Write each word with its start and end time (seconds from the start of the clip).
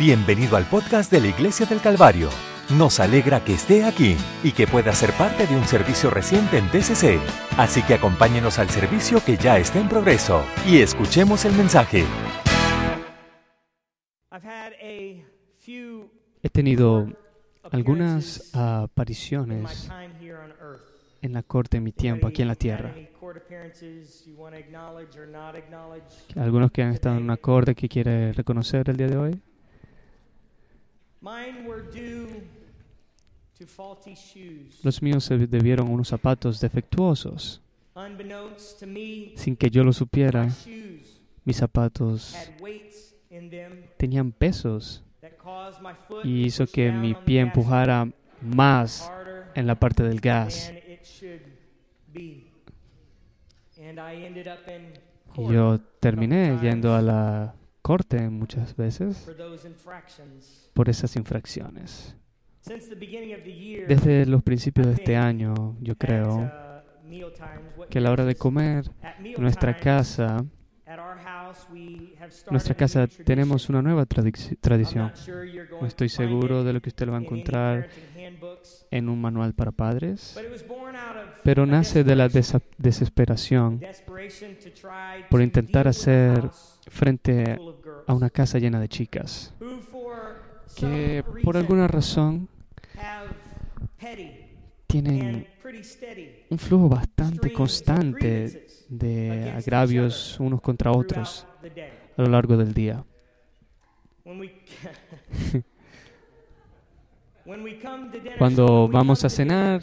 Bienvenido 0.00 0.56
al 0.56 0.64
podcast 0.64 1.12
de 1.12 1.20
la 1.20 1.26
Iglesia 1.26 1.66
del 1.66 1.82
Calvario. 1.82 2.30
Nos 2.78 3.00
alegra 3.00 3.44
que 3.44 3.52
esté 3.52 3.84
aquí 3.84 4.16
y 4.42 4.52
que 4.52 4.66
pueda 4.66 4.94
ser 4.94 5.12
parte 5.12 5.46
de 5.46 5.54
un 5.54 5.64
servicio 5.64 6.08
reciente 6.08 6.56
en 6.56 6.68
DCC. 6.68 7.20
Así 7.58 7.82
que 7.82 7.92
acompáñenos 7.92 8.58
al 8.58 8.70
servicio 8.70 9.22
que 9.22 9.36
ya 9.36 9.58
está 9.58 9.78
en 9.78 9.90
progreso 9.90 10.42
y 10.66 10.78
escuchemos 10.78 11.44
el 11.44 11.52
mensaje. 11.52 12.06
He 16.42 16.48
tenido 16.50 17.06
algunas 17.70 18.54
apariciones 18.54 19.90
en 21.20 21.32
la 21.34 21.42
corte 21.42 21.76
en 21.76 21.82
mi 21.82 21.92
tiempo 21.92 22.26
aquí 22.26 22.40
en 22.40 22.48
la 22.48 22.54
tierra. 22.54 22.94
Algunos 26.36 26.70
que 26.70 26.82
han 26.82 26.92
estado 26.94 27.18
en 27.18 27.22
una 27.22 27.36
corte 27.36 27.74
que 27.74 27.86
quiere 27.86 28.32
reconocer 28.32 28.88
el 28.88 28.96
día 28.96 29.06
de 29.06 29.16
hoy. 29.18 29.42
Los 34.82 35.02
míos 35.02 35.24
se 35.24 35.38
debieron 35.38 35.88
a 35.88 35.90
unos 35.90 36.08
zapatos 36.08 36.60
defectuosos. 36.60 37.60
Sin 39.34 39.56
que 39.56 39.70
yo 39.70 39.84
lo 39.84 39.92
supiera, 39.92 40.48
mis 41.44 41.56
zapatos 41.56 42.36
tenían 43.98 44.32
pesos 44.32 45.02
y 46.24 46.44
hizo 46.46 46.66
que 46.66 46.90
mi 46.90 47.14
pie 47.14 47.40
empujara 47.40 48.10
más 48.40 49.12
en 49.54 49.66
la 49.66 49.74
parte 49.74 50.02
del 50.02 50.20
gas. 50.20 50.72
Y 55.36 55.52
yo 55.52 55.80
terminé 56.00 56.58
yendo 56.62 56.94
a 56.94 57.02
la 57.02 57.54
corte 57.90 58.30
muchas 58.30 58.76
veces 58.76 59.28
por 60.74 60.88
esas 60.88 61.16
infracciones. 61.16 62.14
Desde 63.88 64.26
los 64.26 64.44
principios 64.44 64.86
de 64.86 64.92
este 64.92 65.16
año, 65.16 65.76
yo 65.80 65.96
creo 65.96 66.48
que 67.90 67.98
a 67.98 68.00
la 68.00 68.12
hora 68.12 68.24
de 68.24 68.36
comer, 68.36 68.88
en 69.24 69.42
nuestra 69.42 69.76
casa, 69.76 70.44
nuestra 72.48 72.76
casa 72.76 73.08
tenemos 73.08 73.68
una 73.68 73.82
nueva 73.82 74.06
tradición. 74.06 75.12
No 75.80 75.86
estoy 75.88 76.08
seguro 76.08 76.62
de 76.62 76.72
lo 76.72 76.80
que 76.80 76.90
usted 76.90 77.06
lo 77.06 77.12
va 77.12 77.18
a 77.18 77.22
encontrar 77.22 77.88
en 78.92 79.08
un 79.08 79.20
manual 79.20 79.52
para 79.54 79.72
padres, 79.72 80.38
pero 81.42 81.66
nace 81.66 82.04
de 82.04 82.14
la 82.14 82.28
desesperación 82.78 83.80
por 85.28 85.42
intentar 85.42 85.88
hacer 85.88 86.50
frente 86.88 87.58
a 88.10 88.14
una 88.14 88.28
casa 88.28 88.58
llena 88.58 88.80
de 88.80 88.88
chicas 88.88 89.54
que 90.74 91.22
por 91.44 91.56
alguna 91.56 91.86
razón 91.86 92.48
tienen 94.88 95.46
un 96.48 96.58
flujo 96.58 96.88
bastante 96.88 97.52
constante 97.52 98.66
de 98.88 99.52
agravios 99.52 100.40
unos 100.40 100.60
contra 100.60 100.90
otros 100.90 101.46
a 102.16 102.22
lo 102.22 102.28
largo 102.28 102.56
del 102.56 102.74
día. 102.74 103.04
Cuando 108.38 108.88
vamos 108.88 109.24
a 109.24 109.28
cenar, 109.28 109.82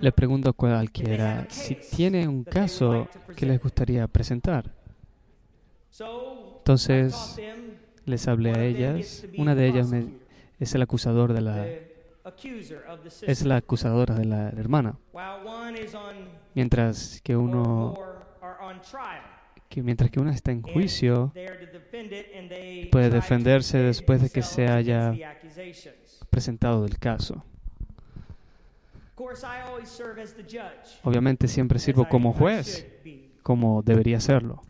le 0.00 0.10
pregunto 0.10 0.48
a 0.48 0.52
cualquiera 0.52 1.46
si 1.48 1.76
tiene 1.76 2.26
un 2.26 2.42
caso 2.42 3.08
que 3.36 3.46
les 3.46 3.62
gustaría 3.62 4.08
presentar. 4.08 4.79
Entonces 6.58 7.36
les 8.04 8.28
hablé 8.28 8.52
a 8.52 8.64
ellas. 8.64 9.26
Una 9.36 9.54
de 9.54 9.66
ellas 9.66 9.90
es 10.58 10.74
el 10.74 10.82
acusador 10.82 11.32
de 11.32 11.40
la 11.40 11.66
es 13.22 13.44
la 13.44 13.56
acusadora 13.56 14.14
de 14.14 14.24
la 14.24 14.50
hermana. 14.50 14.98
Mientras 16.54 17.20
que 17.22 17.36
uno 17.36 17.94
que 19.68 19.82
mientras 19.82 20.10
que 20.10 20.20
una 20.20 20.32
está 20.32 20.50
en 20.52 20.62
juicio 20.62 21.32
puede 22.90 23.10
defenderse 23.10 23.78
después 23.78 24.20
de 24.22 24.30
que 24.30 24.42
se 24.42 24.66
haya 24.68 25.14
presentado 26.28 26.84
el 26.84 26.98
caso. 26.98 27.44
Obviamente 31.04 31.48
siempre 31.48 31.78
sirvo 31.78 32.08
como 32.08 32.32
juez, 32.32 32.86
como 33.42 33.82
debería 33.82 34.18
serlo. 34.20 34.62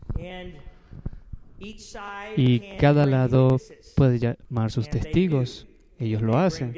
Y 2.35 2.77
cada 2.77 3.05
lado 3.05 3.57
puede 3.95 4.19
llamar 4.19 4.71
sus 4.71 4.89
testigos. 4.89 5.67
Ellos 5.99 6.21
lo 6.21 6.37
hacen. 6.37 6.73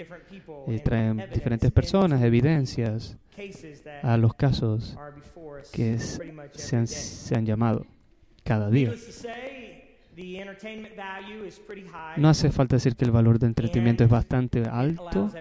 Y 0.67 0.79
traen 0.79 1.23
diferentes 1.33 1.71
personas, 1.71 2.21
evidencias 2.21 3.17
a 4.01 4.17
los 4.17 4.33
casos 4.33 4.97
que 5.71 5.97
se 5.97 6.75
han, 6.75 6.87
se 6.87 7.35
han 7.35 7.45
llamado 7.45 7.85
cada 8.43 8.69
día. 8.69 8.93
No 12.17 12.29
hace 12.29 12.51
falta 12.51 12.75
decir 12.75 12.95
que 12.95 13.05
el 13.05 13.11
valor 13.11 13.39
de 13.39 13.47
entretenimiento 13.47 14.03
es 14.03 14.09
bastante 14.09 14.63
alto 14.63 15.31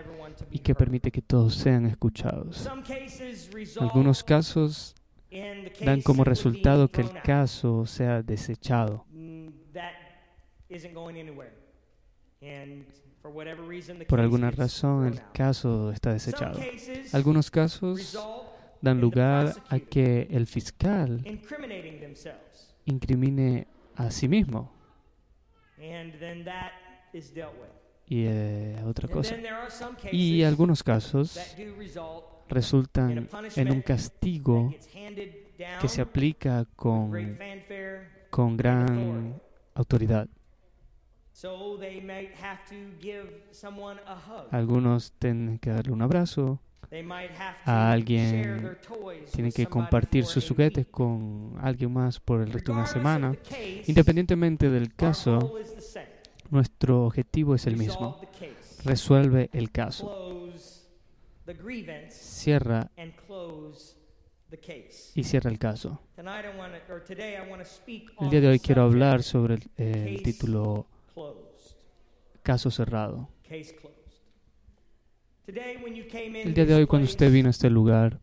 y 0.50 0.60
que 0.60 0.74
permite 0.74 1.10
que 1.10 1.20
todos 1.20 1.54
sean 1.54 1.86
escuchados. 1.86 2.68
Algunos 3.80 4.24
casos 4.24 4.94
dan 5.84 6.02
como 6.02 6.24
resultado 6.24 6.88
que 6.88 7.02
el 7.02 7.12
caso 7.22 7.86
sea 7.86 8.22
desechado. 8.22 9.04
Por 14.08 14.20
alguna 14.20 14.50
razón 14.50 15.06
el 15.06 15.20
caso 15.32 15.92
está 15.92 16.12
desechado. 16.12 16.58
Algunos 17.12 17.50
casos 17.50 18.18
dan 18.80 19.00
lugar 19.00 19.54
a 19.68 19.78
que 19.78 20.26
el 20.30 20.46
fiscal 20.46 21.24
incrimine 22.84 23.66
a 23.94 24.10
sí 24.10 24.28
mismo. 24.28 24.72
Y 28.06 28.24
eh, 28.26 28.82
otra 28.84 29.08
cosa. 29.08 29.36
Y 30.10 30.42
algunos 30.42 30.82
casos 30.82 31.38
resultan 32.48 33.28
en 33.56 33.70
un 33.70 33.82
castigo 33.82 34.74
que 35.80 35.88
se 35.88 36.02
aplica 36.02 36.66
con, 36.76 37.38
con 38.30 38.56
gran 38.56 39.40
autoridad. 39.74 40.28
Algunos 44.50 45.12
tienen 45.12 45.58
que 45.58 45.70
darle 45.70 45.92
un 45.92 46.02
abrazo. 46.02 46.60
A 47.64 47.90
alguien 47.90 48.76
tiene 49.32 49.50
que 49.50 49.66
compartir 49.66 50.24
sus 50.24 50.46
juguetes 50.46 50.86
con 50.86 51.56
alguien 51.60 51.92
más 51.92 52.20
por 52.20 52.42
el 52.42 52.52
resto 52.52 52.72
de 52.72 52.78
una 52.78 52.86
semana. 52.86 53.36
Independientemente 53.86 54.70
del 54.70 54.94
caso, 54.94 55.54
nuestro 56.50 57.06
objetivo 57.06 57.54
es 57.54 57.66
el 57.66 57.76
mismo. 57.76 58.20
Resuelve 58.84 59.48
el 59.52 59.70
caso. 59.70 60.50
Cierra 62.10 62.90
y 65.14 65.24
cierra 65.24 65.50
el 65.50 65.58
caso. 65.58 66.00
El 68.20 68.30
día 68.30 68.40
de 68.40 68.48
hoy 68.48 68.58
quiero 68.60 68.82
hablar 68.82 69.22
sobre 69.22 69.58
el 69.76 70.22
título 70.22 70.86
Caso 72.42 72.70
cerrado. 72.70 73.28
El 75.46 76.54
día 76.54 76.64
de 76.64 76.74
hoy 76.74 76.86
cuando 76.86 77.06
usted 77.06 77.32
vino 77.32 77.48
a 77.48 77.50
este 77.50 77.70
lugar, 77.70 78.20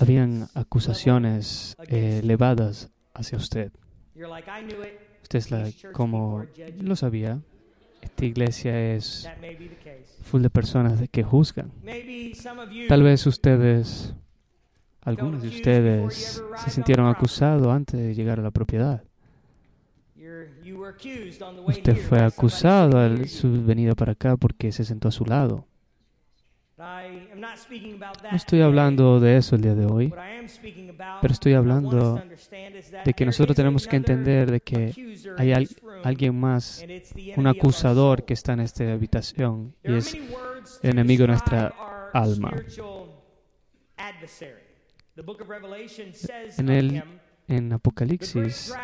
habían 0.00 0.48
acusaciones 0.54 1.76
eh, 1.88 2.20
elevadas 2.22 2.90
hacia 3.14 3.38
usted. 3.38 3.72
Usted 5.22 5.38
es 5.38 5.50
la, 5.50 5.70
como 5.92 6.46
lo 6.80 6.96
sabía, 6.96 7.40
esta 8.00 8.24
iglesia 8.24 8.94
es 8.94 9.28
full 10.22 10.42
de 10.42 10.50
personas 10.50 11.02
que 11.10 11.22
juzgan. 11.22 11.72
Tal 12.88 13.02
vez 13.02 13.26
ustedes, 13.26 14.14
algunos 15.02 15.42
de 15.42 15.48
ustedes, 15.48 16.42
se 16.64 16.70
sintieron 16.70 17.08
acusados 17.08 17.68
antes 17.68 18.00
de 18.00 18.14
llegar 18.14 18.38
a 18.38 18.42
la 18.42 18.50
propiedad. 18.50 19.02
Usted 21.66 21.96
fue 21.96 22.20
acusado 22.20 22.98
al 22.98 23.28
su 23.28 23.64
venida 23.64 23.94
para 23.94 24.12
acá 24.12 24.36
porque 24.36 24.72
se 24.72 24.84
sentó 24.84 25.08
a 25.08 25.10
su 25.10 25.24
lado. 25.24 25.66
No 26.78 28.36
estoy 28.36 28.60
hablando 28.60 29.18
de 29.18 29.38
eso 29.38 29.56
el 29.56 29.62
día 29.62 29.74
de 29.74 29.86
hoy, 29.86 30.12
pero 31.22 31.32
estoy 31.32 31.54
hablando 31.54 32.22
de 33.04 33.14
que 33.14 33.24
nosotros 33.24 33.56
tenemos 33.56 33.86
que 33.86 33.96
entender 33.96 34.50
de 34.50 34.60
que 34.60 34.92
hay 35.38 35.52
alguien 36.04 36.38
más, 36.38 36.84
un 37.36 37.46
acusador 37.46 38.24
que 38.26 38.34
está 38.34 38.52
en 38.52 38.60
esta 38.60 38.92
habitación 38.92 39.74
y 39.82 39.94
es 39.94 40.14
el 40.82 40.90
enemigo 40.90 41.22
de 41.22 41.28
nuestra 41.28 41.74
alma. 42.12 42.52
En 46.58 46.68
el 46.68 47.02
en 47.48 47.72
Apocalipsis 47.72 48.74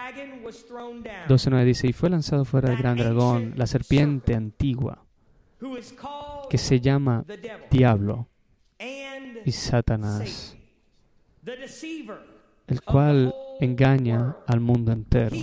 12.9 1.28 1.64
dice, 1.64 1.86
y 1.88 1.92
fue 1.92 2.10
lanzado 2.10 2.44
fuera 2.44 2.72
el 2.72 2.78
gran 2.78 2.96
dragón, 2.96 3.54
la 3.56 3.66
serpiente 3.66 4.34
antigua, 4.34 5.04
que 6.50 6.58
se 6.58 6.80
llama 6.80 7.24
Diablo 7.70 8.28
y 9.44 9.52
Satanás, 9.52 10.56
el 12.66 12.82
cual 12.82 13.34
engaña 13.60 14.36
al 14.46 14.60
mundo 14.60 14.92
entero. 14.92 15.36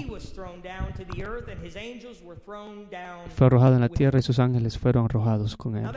Fue 3.30 3.48
arrojado 3.48 3.76
en 3.76 3.82
la 3.82 3.90
tierra 3.90 4.20
y 4.20 4.22
sus 4.22 4.40
ángeles 4.40 4.78
fueron 4.78 5.06
arrojados 5.06 5.58
con 5.58 5.78
él. 5.78 5.90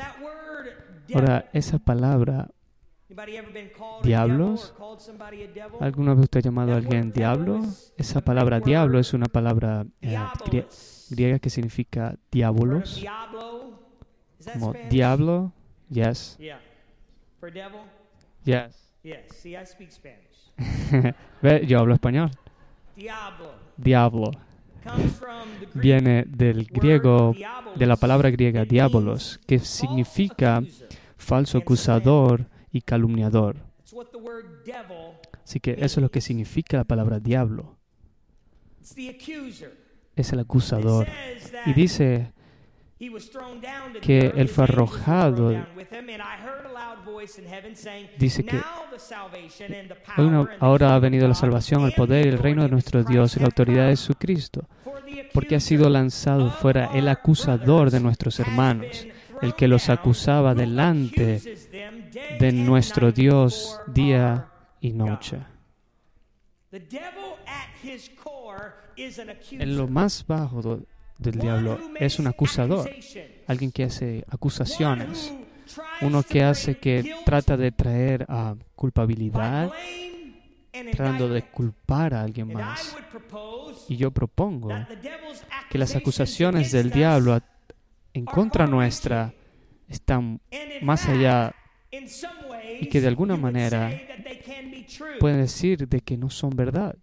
Ahora, 1.14 1.50
esa 1.52 1.78
palabra, 1.78 2.50
diablos, 4.02 4.74
¿alguna 5.80 6.14
vez 6.14 6.24
usted 6.24 6.38
ha 6.38 6.42
llamado 6.42 6.72
a 6.72 6.76
alguien 6.76 7.12
diablo? 7.12 7.60
Esa 7.96 8.20
palabra 8.20 8.60
diablo 8.60 8.98
es 8.98 9.12
una 9.14 9.26
palabra 9.26 9.86
eh, 10.00 10.18
griega 11.10 11.38
que 11.38 11.50
significa 11.50 12.16
diabolos. 12.30 13.02
Como 14.52 14.72
diablo, 14.90 15.52
yes. 15.88 16.38
Yes. 18.44 18.92
Yo 21.66 21.78
hablo 21.78 21.94
español. 21.94 22.30
Diablo. 23.76 24.30
Viene 25.74 26.24
del 26.26 26.66
griego, 26.66 27.34
de 27.76 27.86
la 27.86 27.96
palabra 27.96 28.30
griega 28.30 28.64
diabolos, 28.64 29.40
que 29.46 29.58
significa 29.60 30.62
falso 31.16 31.58
acusador 31.58 32.46
y 32.72 32.80
calumniador. 32.80 33.56
Así 35.44 35.60
que 35.60 35.72
eso 35.72 36.00
es 36.00 36.02
lo 36.02 36.10
que 36.10 36.20
significa 36.20 36.78
la 36.78 36.84
palabra 36.84 37.20
diablo. 37.20 37.76
Es 40.16 40.32
el 40.32 40.40
acusador. 40.40 41.06
Y 41.66 41.72
dice 41.74 42.32
que 44.00 44.32
él 44.36 44.48
fue 44.48 44.64
arrojado. 44.64 45.66
Dice 48.18 48.44
que 48.44 48.60
ahora 50.60 50.94
ha 50.94 50.98
venido 50.98 51.28
la 51.28 51.34
salvación, 51.34 51.84
el 51.84 51.92
poder 51.92 52.26
y 52.26 52.28
el 52.30 52.38
reino 52.38 52.62
de 52.62 52.68
nuestro 52.68 53.04
Dios 53.04 53.36
y 53.36 53.40
la 53.40 53.46
autoridad 53.46 53.88
de 53.88 53.96
su 53.96 54.14
Cristo, 54.14 54.66
porque 55.32 55.56
ha 55.56 55.60
sido 55.60 55.88
lanzado 55.90 56.50
fuera 56.50 56.90
el 56.94 57.08
acusador 57.08 57.90
de 57.90 58.00
nuestros 58.00 58.40
hermanos, 58.40 59.06
el 59.40 59.54
que 59.54 59.68
los 59.68 59.88
acusaba 59.88 60.54
delante 60.54 61.40
de 62.12 62.52
nuestro 62.52 63.12
Dios 63.12 63.80
día 63.86 64.48
y 64.80 64.92
noche. 64.92 65.38
En 69.50 69.76
lo 69.76 69.88
más 69.88 70.26
bajo 70.26 70.80
del 71.18 71.38
diablo 71.38 71.78
es 71.98 72.18
un 72.18 72.26
acusador, 72.26 72.90
alguien 73.46 73.72
que 73.72 73.84
hace 73.84 74.24
acusaciones, 74.28 75.32
uno 76.00 76.22
que 76.22 76.42
hace 76.42 76.76
que 76.76 77.16
trata 77.24 77.56
de 77.56 77.72
traer 77.72 78.26
a 78.28 78.54
culpabilidad, 78.74 79.70
tratando 80.70 81.28
de 81.28 81.42
culpar 81.42 82.14
a 82.14 82.22
alguien 82.22 82.52
más. 82.52 82.96
Y 83.88 83.96
yo 83.96 84.10
propongo 84.10 84.70
que 85.70 85.78
las 85.78 85.96
acusaciones 85.96 86.72
del 86.72 86.90
diablo 86.90 87.40
en 88.14 88.24
contra 88.24 88.66
nuestra 88.66 89.32
están 89.88 90.40
más 90.82 91.06
allá 91.08 91.54
y 92.80 92.86
que 92.86 93.00
de 93.00 93.08
alguna 93.08 93.36
manera 93.36 93.92
pueden 95.20 95.42
decir 95.42 95.86
de 95.86 96.00
que 96.00 96.16
no 96.16 96.30
son 96.30 96.50
verdad. 96.50 96.96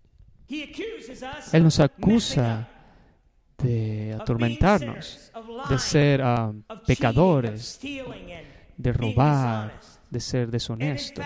Él 1.54 1.64
nos 1.64 1.80
acusa 1.80 2.68
de 3.60 4.16
atormentarnos, 4.20 5.32
de 5.70 5.78
ser 5.78 6.24
pecadores, 6.88 7.80
de 8.78 8.94
robar, 8.94 9.80
de 10.10 10.20
ser 10.20 10.50
deshonesto. 10.50 11.22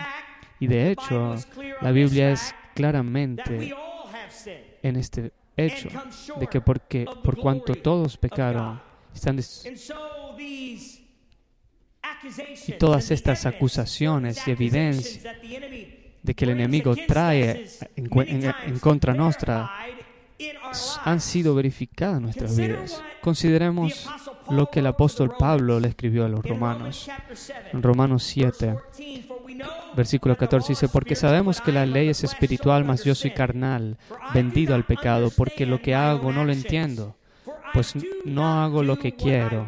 Y 0.60 0.68
de 0.68 0.92
hecho, 0.92 1.36
la 1.82 1.92
Biblia 1.92 2.32
es 2.32 2.54
claramente 2.76 3.74
en 4.82 4.96
este 4.98 5.32
hecho 5.56 5.90
de 6.40 6.48
que 6.48 6.60
porque 6.60 7.06
por 7.24 7.38
cuanto 7.38 7.76
todos 7.76 8.18
pecaron, 8.18 8.82
están 9.14 9.40
y 12.68 12.74
todas 12.74 13.12
estas 13.12 13.46
acusaciones 13.46 14.48
y 14.48 14.52
evidencias 14.52 15.24
de 16.22 16.34
que 16.34 16.46
el 16.46 16.52
enemigo 16.52 16.96
trae 17.08 17.68
en, 17.96 18.80
contra 18.80 19.14
nuestra 19.14 19.72
han 21.04 21.22
sido 21.22 21.54
verificadas 21.56 22.18
en 22.18 22.24
nuestras 22.24 22.58
vidas. 22.58 23.04
Consideremos 23.22 24.10
lo 24.50 24.70
que 24.70 24.80
el 24.80 24.88
apóstol 24.88 25.34
Pablo 25.38 25.80
le 25.80 25.90
escribió 25.90 26.26
a 26.26 26.30
los 26.30 26.44
romanos. 26.44 27.10
En 27.72 27.82
Romanos 27.82 28.24
7, 28.24 28.76
versículo 29.96 30.36
14 30.36 30.70
dice, 30.70 30.88
porque 30.90 31.16
sabemos 31.16 31.62
que 31.62 31.72
la 31.72 31.86
ley 31.86 32.10
es 32.10 32.24
espiritual, 32.24 32.84
mas 32.84 33.04
yo 33.04 33.16
soy 33.16 33.32
carnal, 33.32 33.98
vendido 34.34 34.76
al 34.76 34.86
pecado, 34.86 35.32
porque 35.36 35.66
lo 35.66 35.82
que 35.82 35.96
hago 35.96 36.32
no 36.32 36.44
lo 36.46 36.52
entiendo, 36.52 37.16
pues 37.74 37.94
no 38.26 38.62
hago 38.62 38.84
lo 38.84 38.98
que 38.98 39.14
quiero, 39.14 39.68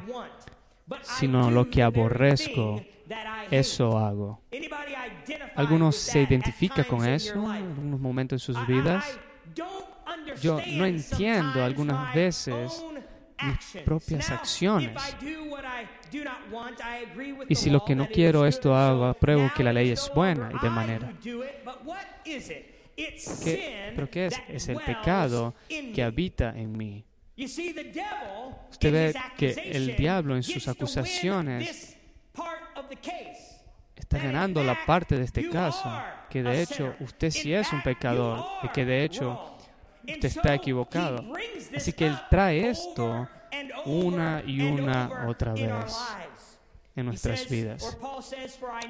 sino 1.02 1.52
lo 1.52 1.70
que 1.70 1.84
aborrezco, 1.84 2.82
eso 3.52 3.98
hago. 3.98 4.42
¿Algunos 5.56 5.96
se 5.96 6.22
identifican 6.22 6.86
con 6.86 7.08
eso 7.08 7.34
en 7.34 7.52
algunos 7.52 8.00
momentos 8.00 8.42
en 8.42 8.56
sus 8.56 8.68
vidas? 8.68 9.20
Yo 10.42 10.60
no 10.74 10.86
entiendo 10.86 11.64
algunas 11.64 12.14
veces 12.14 12.84
mis 13.42 13.84
propias 13.84 14.30
acciones. 14.30 14.96
Y 17.48 17.56
si 17.56 17.70
lo 17.70 17.84
que 17.84 17.96
no 17.96 18.08
quiero 18.08 18.46
esto 18.46 18.76
hago, 18.76 19.06
apruebo 19.06 19.50
que 19.56 19.64
la 19.64 19.74
ley 19.74 19.92
es 19.92 20.10
buena 20.14 20.50
y 20.54 20.60
de 20.64 20.70
manera. 20.70 21.12
¿Pero 23.96 24.10
qué 24.10 24.28
es? 24.28 24.42
Es 24.48 24.70
el 24.70 24.78
pecado 24.78 25.54
que 25.68 26.04
habita 26.04 26.54
en 26.56 26.78
mí. 26.78 27.06
Usted 27.38 28.92
ve 28.94 29.14
que 29.38 29.52
el 29.52 29.96
diablo 29.96 30.36
en 30.36 30.44
sus 30.44 30.68
acusaciones 30.68 31.98
está 33.96 34.18
ganando 34.18 34.64
la 34.64 34.86
parte 34.86 35.18
de 35.18 35.26
este 35.26 35.50
caso, 35.50 35.92
que 36.30 36.42
de 36.44 36.62
hecho 36.62 36.96
usted 37.00 37.32
sí 37.32 37.54
es 37.54 37.72
un 37.74 37.82
pecador 37.82 38.46
y 38.64 38.70
que 38.70 38.86
de 38.86 39.04
hecho 39.04 39.58
usted 40.08 40.26
está 40.26 40.54
equivocado. 40.54 41.34
Así 41.76 41.92
que 41.94 42.08
Él 42.08 42.18
trae 42.30 42.70
esto 42.70 43.28
una 43.86 44.42
y 44.46 44.62
una 44.62 45.28
otra 45.28 45.54
vez 45.54 45.98
en 46.96 47.06
nuestras 47.06 47.50
vidas. 47.50 47.98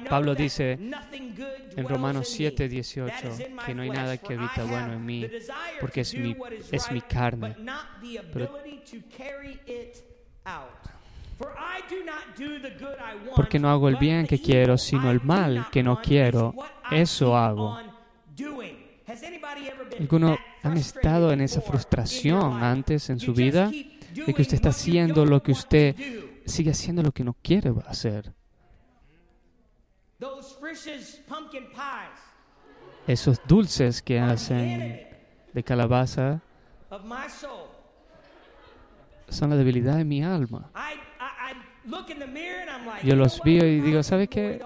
Pablo 0.08 0.34
dice 0.34 0.72
en 0.72 1.88
Romanos 1.88 2.28
7, 2.28 2.68
18 2.68 3.14
que 3.64 3.74
no 3.74 3.82
hay 3.82 3.90
nada 3.90 4.16
que 4.16 4.34
habita 4.34 4.64
bueno 4.64 4.92
en 4.92 5.04
mí, 5.04 5.26
porque 5.80 6.02
es 6.02 6.14
mi, 6.14 6.36
es 6.70 6.90
mi 6.90 7.00
carne. 7.00 7.56
porque 13.34 13.58
no 13.58 13.70
hago 13.70 13.88
el 13.88 13.96
bien 13.96 14.26
que 14.26 14.40
quiero, 14.40 14.78
sino 14.78 15.10
el 15.10 15.20
mal 15.22 15.66
que 15.70 15.82
no 15.82 16.00
quiero, 16.00 16.54
eso 16.90 17.36
hago. 17.36 17.78
¿Alguno 19.98 20.38
han 20.62 20.76
estado 20.76 21.32
en 21.32 21.40
esa 21.40 21.60
frustración 21.60 22.62
antes 22.62 23.10
en 23.10 23.18
su 23.18 23.32
vida 23.34 23.70
de 23.70 24.34
que 24.34 24.42
usted 24.42 24.54
está 24.54 24.70
haciendo 24.70 25.24
lo 25.24 25.42
que 25.42 25.52
usted 25.52 25.94
sigue 26.46 26.70
haciendo 26.70 27.02
lo 27.02 27.12
que 27.12 27.24
no 27.24 27.34
quiere 27.42 27.72
hacer. 27.86 28.32
Esos 33.06 33.40
dulces 33.46 34.02
que 34.02 34.18
hacen 34.18 35.08
de 35.52 35.62
calabaza 35.62 36.40
son 39.28 39.50
la 39.50 39.56
debilidad 39.56 39.96
de 39.96 40.04
mi 40.04 40.22
alma. 40.22 40.70
Yo 43.02 43.14
los 43.16 43.40
veo 43.42 43.66
y 43.66 43.80
digo, 43.80 44.02
¿sabe 44.02 44.28
qué? 44.28 44.64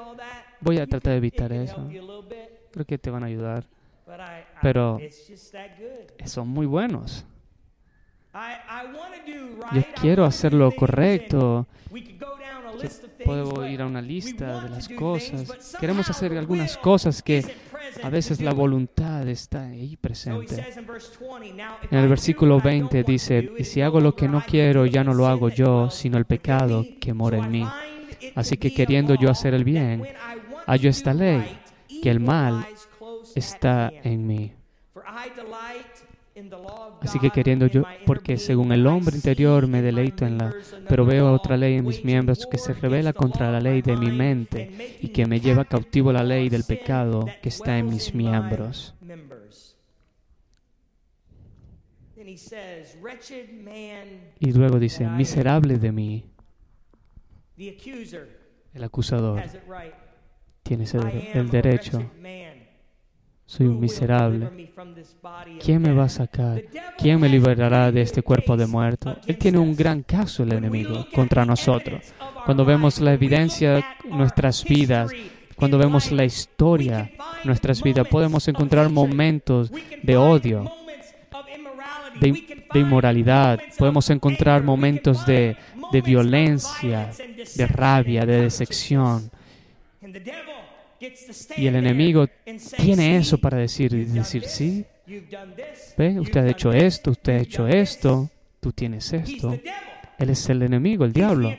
Voy 0.60 0.78
a 0.78 0.87
tratar 0.87 1.12
de 1.12 1.18
evitar 1.18 1.52
eso. 1.52 1.88
Creo 2.70 2.84
que 2.84 2.99
te 2.99 3.10
van 3.10 3.25
a 3.25 3.26
ayudar. 3.26 3.66
Pero 4.62 4.99
son 6.25 6.49
muy 6.49 6.66
buenos. 6.66 7.25
Yo 9.72 9.82
quiero 10.00 10.25
hacer 10.25 10.54
lo 10.54 10.70
correcto. 10.72 11.66
puedo 13.25 13.66
ir 13.66 13.82
a 13.82 13.87
una 13.87 14.00
lista 14.00 14.62
de 14.62 14.70
las 14.70 14.88
cosas. 14.88 15.76
Queremos 15.78 16.08
hacer 16.08 16.37
algunas 16.38 16.76
cosas 16.76 17.22
que 17.22 17.44
a 18.02 18.08
veces 18.08 18.40
la 18.40 18.52
voluntad 18.52 19.26
está 19.28 19.66
ahí 19.66 19.96
presente. 19.96 20.64
En 21.90 21.99
el 21.99 22.08
versículo 22.08 22.60
20 22.60 23.02
dice, 23.02 23.52
y 23.58 23.64
si 23.64 23.82
hago 23.82 24.00
lo 24.00 24.14
que 24.14 24.28
no 24.28 24.42
quiero, 24.46 24.87
ya 24.87 25.02
no 25.02 25.12
lo 25.12 25.26
hago 25.26 25.49
yo, 25.49 25.90
sino 25.90 26.16
el 26.16 26.25
pecado 26.25 26.87
que 27.00 27.12
mora 27.12 27.38
en 27.38 27.50
mí. 27.50 27.66
Así 28.34 28.56
que 28.56 28.72
queriendo 28.72 29.14
yo 29.14 29.30
hacer 29.30 29.54
el 29.54 29.64
bien, 29.64 30.06
hallo 30.66 30.88
esta 30.88 31.12
ley, 31.12 31.58
que 32.02 32.10
el 32.10 32.20
mal 32.20 32.66
está 33.34 33.92
en 34.04 34.26
mí. 34.26 34.52
Así 37.00 37.18
que 37.18 37.30
queriendo 37.30 37.66
yo, 37.66 37.82
porque 38.06 38.37
según 38.37 38.72
el 38.72 38.87
hombre 38.87 39.16
interior 39.16 39.66
me 39.66 39.82
deleito 39.82 40.26
en 40.26 40.38
la, 40.38 40.54
pero 40.88 41.04
veo 41.04 41.32
otra 41.32 41.56
ley 41.56 41.75
en 41.75 41.87
mis 41.87 42.04
miembros 42.04 42.46
que 42.46 42.58
se 42.58 42.72
revela 42.72 43.12
contra 43.12 43.50
la 43.50 43.60
ley 43.60 43.82
de 43.82 43.96
mi 43.96 44.10
mente 44.10 44.99
y 45.00 45.08
que 45.08 45.26
me 45.26 45.40
lleva 45.40 45.64
cautivo 45.64 46.12
la 46.12 46.22
ley 46.22 46.49
del 46.49 46.64
pecado 46.64 47.26
que 47.42 47.49
está 47.49 47.78
en 47.78 47.88
mis 47.88 48.14
miembros. 48.14 48.94
Y 54.38 54.52
luego 54.52 54.78
dice, 54.78 55.08
miserable 55.08 55.78
de 55.78 55.92
mí, 55.92 56.25
el 58.72 58.84
acusador 58.84 59.42
tiene 60.62 60.84
el 61.34 61.50
derecho 61.50 62.10
soy 63.50 63.66
un 63.66 63.80
miserable. 63.80 64.71
¿Quién 65.61 65.83
me 65.83 65.92
va 65.92 66.04
a 66.04 66.09
sacar? 66.09 66.62
¿Quién 66.97 67.19
me 67.19 67.28
liberará 67.28 67.90
de 67.90 68.00
este 68.00 68.23
cuerpo 68.23 68.57
de 68.57 68.69
muerto? 68.69 69.16
Él 69.26 69.38
tiene 69.38 69.59
un 69.59 69.75
gran 69.75 70.04
caso, 70.04 70.45
el 70.45 70.52
enemigo, 70.52 71.04
contra 71.12 71.45
nosotros. 71.45 72.14
Cuando 72.45 72.64
vemos 72.64 73.00
la 73.00 73.12
evidencia 73.12 73.73
de 73.73 73.85
nuestras 74.04 74.62
vidas, 74.62 75.11
cuando 75.57 75.78
vemos 75.78 76.12
la 76.12 76.25
historia 76.25 77.11
de 77.42 77.45
nuestras 77.45 77.83
vidas, 77.83 78.07
podemos 78.07 78.47
encontrar 78.47 78.88
momentos 78.88 79.73
de 80.00 80.16
odio, 80.16 80.71
de, 82.21 82.45
inmoralidad, 82.75 83.59
podemos 83.76 84.09
encontrar 84.11 84.62
momentos 84.62 85.26
de, 85.26 85.57
de 85.90 86.00
violencia, 86.02 87.11
de 87.57 87.66
rabia, 87.66 88.25
de 88.25 88.42
decepción. 88.42 89.28
Y 91.57 91.66
el 91.66 91.76
enemigo 91.76 92.26
tiene 92.76 93.16
eso 93.16 93.38
para 93.38 93.59
decir, 93.59 94.07
decir, 94.09 94.45
sí, 94.45 94.85
ve, 95.97 96.21
usted 96.21 96.40
ha 96.40 96.50
hecho 96.50 96.73
esto, 96.73 97.12
usted 97.12 97.33
ha 97.33 97.40
hecho 97.40 97.66
esto, 97.66 98.30
tú 98.61 98.73
tienes 98.73 99.12
esto. 99.12 99.59
Él 100.19 100.30
es 100.30 100.49
el 100.50 100.62
enemigo, 100.62 101.04
el 101.07 101.12
diablo, 101.12 101.57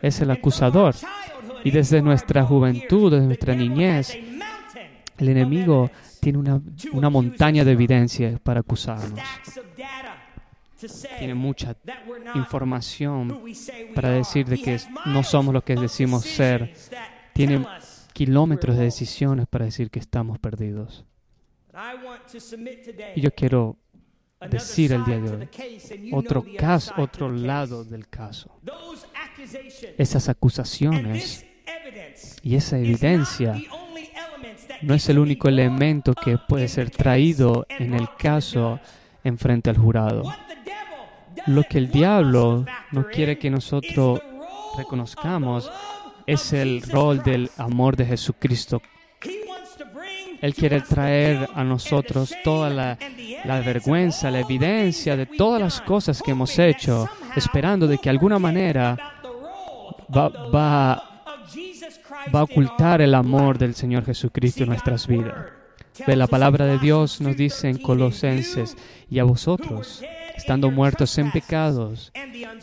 es 0.00 0.20
el 0.20 0.30
acusador. 0.30 0.94
Y 1.64 1.72
desde 1.72 2.00
nuestra 2.00 2.44
juventud, 2.44 3.10
desde 3.10 3.26
nuestra 3.26 3.54
niñez, 3.56 4.16
el 5.18 5.28
enemigo 5.28 5.90
tiene 6.20 6.38
una, 6.38 6.60
una 6.92 7.10
montaña 7.10 7.64
de 7.64 7.72
evidencia 7.72 8.38
para 8.42 8.60
acusarnos. 8.60 9.18
Tiene 11.18 11.34
mucha 11.34 11.74
información 12.34 13.42
para 13.94 14.10
decir 14.10 14.46
de 14.46 14.58
que 14.58 14.78
no 15.06 15.24
somos 15.24 15.52
lo 15.52 15.62
que 15.62 15.74
decimos 15.74 16.24
ser. 16.24 16.74
Tiene 17.32 17.64
kilómetros 18.16 18.78
de 18.78 18.84
decisiones 18.84 19.46
para 19.46 19.66
decir 19.66 19.90
que 19.90 19.98
estamos 19.98 20.38
perdidos. 20.38 21.04
Y 23.14 23.20
yo 23.20 23.30
quiero 23.34 23.76
decir 24.50 24.92
el 24.92 25.04
día 25.04 25.18
de 25.18 25.30
hoy 25.30 26.10
otro 26.14 26.42
caso, 26.56 26.94
otro 26.96 27.30
lado 27.30 27.84
del 27.84 28.08
caso. 28.08 28.58
Esas 29.98 30.30
acusaciones 30.30 31.44
y 32.42 32.56
esa 32.56 32.78
evidencia 32.78 33.54
no 34.80 34.94
es 34.94 35.06
el 35.10 35.18
único 35.18 35.50
elemento 35.50 36.14
que 36.14 36.38
puede 36.38 36.68
ser 36.68 36.88
traído 36.88 37.66
en 37.68 37.92
el 37.92 38.08
caso 38.18 38.80
en 39.24 39.36
frente 39.36 39.68
al 39.68 39.76
jurado. 39.76 40.22
Lo 41.48 41.64
que 41.64 41.76
el 41.76 41.90
diablo 41.90 42.64
no 42.92 43.08
quiere 43.08 43.38
que 43.38 43.50
nosotros 43.50 44.22
reconozcamos 44.78 45.70
es 46.26 46.52
el 46.52 46.82
rol 46.82 47.22
del 47.22 47.50
amor 47.56 47.96
de 47.96 48.06
Jesucristo. 48.06 48.82
Él 50.40 50.54
quiere 50.54 50.80
traer 50.80 51.48
a 51.54 51.64
nosotros 51.64 52.34
toda 52.44 52.68
la, 52.70 52.98
vergüenza, 53.64 54.30
la 54.30 54.40
evidencia 54.40 55.16
de 55.16 55.26
todas 55.26 55.60
las 55.60 55.80
cosas 55.80 56.22
que 56.22 56.32
hemos 56.32 56.58
hecho, 56.58 57.08
esperando 57.34 57.86
de 57.86 57.98
que 57.98 58.10
alguna 58.10 58.38
manera 58.38 58.96
va, 60.14 60.94
a 62.32 62.42
ocultar 62.42 63.00
el 63.00 63.14
amor 63.14 63.56
del 63.58 63.74
Señor 63.74 64.04
Jesucristo 64.04 64.64
en 64.64 64.70
nuestras 64.70 65.06
vidas. 65.06 65.46
La 66.06 66.26
palabra 66.26 66.66
de 66.66 66.78
Dios 66.78 67.20
nos 67.20 67.36
dice 67.36 67.68
en 67.70 67.78
Colosenses, 67.78 68.76
y 69.08 69.18
a 69.18 69.24
vosotros, 69.24 70.02
estando 70.36 70.70
muertos 70.70 71.16
en 71.16 71.32
pecados 71.32 72.12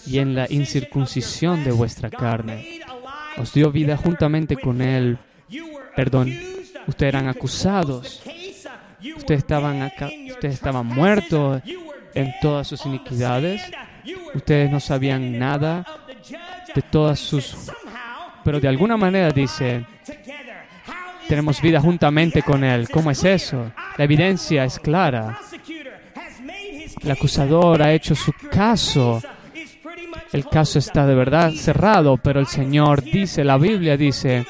y 0.06 0.20
en 0.20 0.36
la 0.36 0.46
incircuncisión 0.50 1.64
de 1.64 1.72
vuestra 1.72 2.12
carne, 2.12 2.82
os 3.38 3.54
dio 3.54 3.72
vida 3.72 3.98
juntamente 3.98 4.56
con 4.56 4.82
Él. 4.82 5.18
Perdón, 5.96 6.34
ustedes 6.88 7.14
eran 7.14 7.28
acusados. 7.28 8.22
Ustedes 9.18 9.40
estaban, 9.40 9.82
acá, 9.82 10.10
ustedes 10.30 10.56
estaban 10.56 10.86
muertos 10.86 11.62
en 12.14 12.34
todas 12.42 12.68
sus 12.68 12.86
iniquidades. 12.86 13.62
Ustedes 14.34 14.70
no 14.72 14.80
sabían 14.80 15.38
nada 15.38 15.86
de 16.74 16.82
todas 16.82 17.20
sus... 17.20 17.72
Pero 18.44 18.60
de 18.60 18.68
alguna 18.68 18.98
manera 18.98 19.32
dice, 19.32 19.86
tenemos 21.28 21.62
vida 21.62 21.80
juntamente 21.80 22.42
con 22.42 22.64
Él. 22.64 22.90
¿Cómo 22.90 23.12
es 23.12 23.24
eso? 23.24 23.72
La 23.98 24.04
evidencia 24.04 24.66
es 24.66 24.80
clara. 24.80 25.40
El 27.02 27.12
acusador 27.12 27.82
ha 27.82 27.94
hecho 27.94 28.16
su 28.16 28.32
caso 28.52 29.22
el 30.34 30.48
caso 30.48 30.80
está 30.80 31.06
de 31.06 31.14
verdad 31.14 31.52
cerrado, 31.52 32.18
pero 32.18 32.40
el 32.40 32.48
Señor 32.48 33.04
dice, 33.04 33.44
la 33.44 33.58
Biblia 33.58 33.96
dice, 33.96 34.46